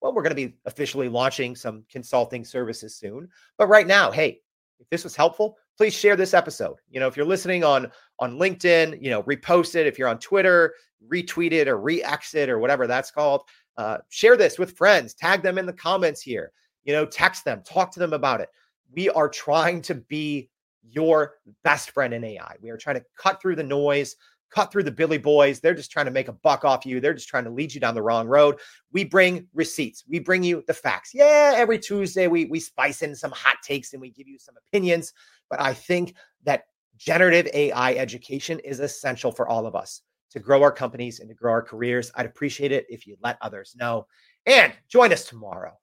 [0.01, 3.29] Well, we're going to be officially launching some consulting services soon.
[3.57, 4.41] But right now, hey,
[4.79, 6.77] if this was helpful, please share this episode.
[6.89, 9.87] You know, if you're listening on on LinkedIn, you know, repost it.
[9.87, 10.73] If you're on Twitter,
[11.07, 13.41] retweet it or re-X it or whatever that's called.
[13.77, 15.13] Uh, share this with friends.
[15.13, 16.51] Tag them in the comments here.
[16.83, 18.49] You know, text them, talk to them about it.
[18.91, 20.49] We are trying to be
[20.83, 22.55] your best friend in AI.
[22.61, 24.15] We are trying to cut through the noise,
[24.53, 25.59] cut through the Billy boys.
[25.59, 26.99] They're just trying to make a buck off you.
[26.99, 28.59] They're just trying to lead you down the wrong road.
[28.91, 30.03] We bring receipts.
[30.07, 31.11] We bring you the facts.
[31.13, 34.55] Yeah, every Tuesday we we spice in some hot takes and we give you some
[34.67, 35.13] opinions,
[35.53, 36.63] but I think that
[36.97, 40.01] generative AI education is essential for all of us
[40.31, 42.11] to grow our companies and to grow our careers.
[42.15, 44.07] I'd appreciate it if you let others know.
[44.47, 45.77] And join us tomorrow.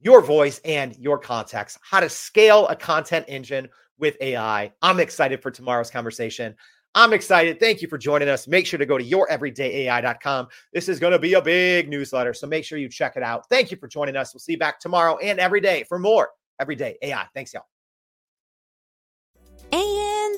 [0.00, 3.68] Your voice and your context, how to scale a content engine
[3.98, 4.72] with AI.
[4.80, 6.54] I'm excited for tomorrow's conversation.
[6.94, 7.60] I'm excited.
[7.60, 8.48] Thank you for joining us.
[8.48, 10.48] Make sure to go to youreverydayai.com.
[10.72, 13.46] This is going to be a big newsletter, so make sure you check it out.
[13.50, 14.32] Thank you for joining us.
[14.32, 17.26] We'll see you back tomorrow and every day for more Everyday AI.
[17.34, 17.66] Thanks, y'all.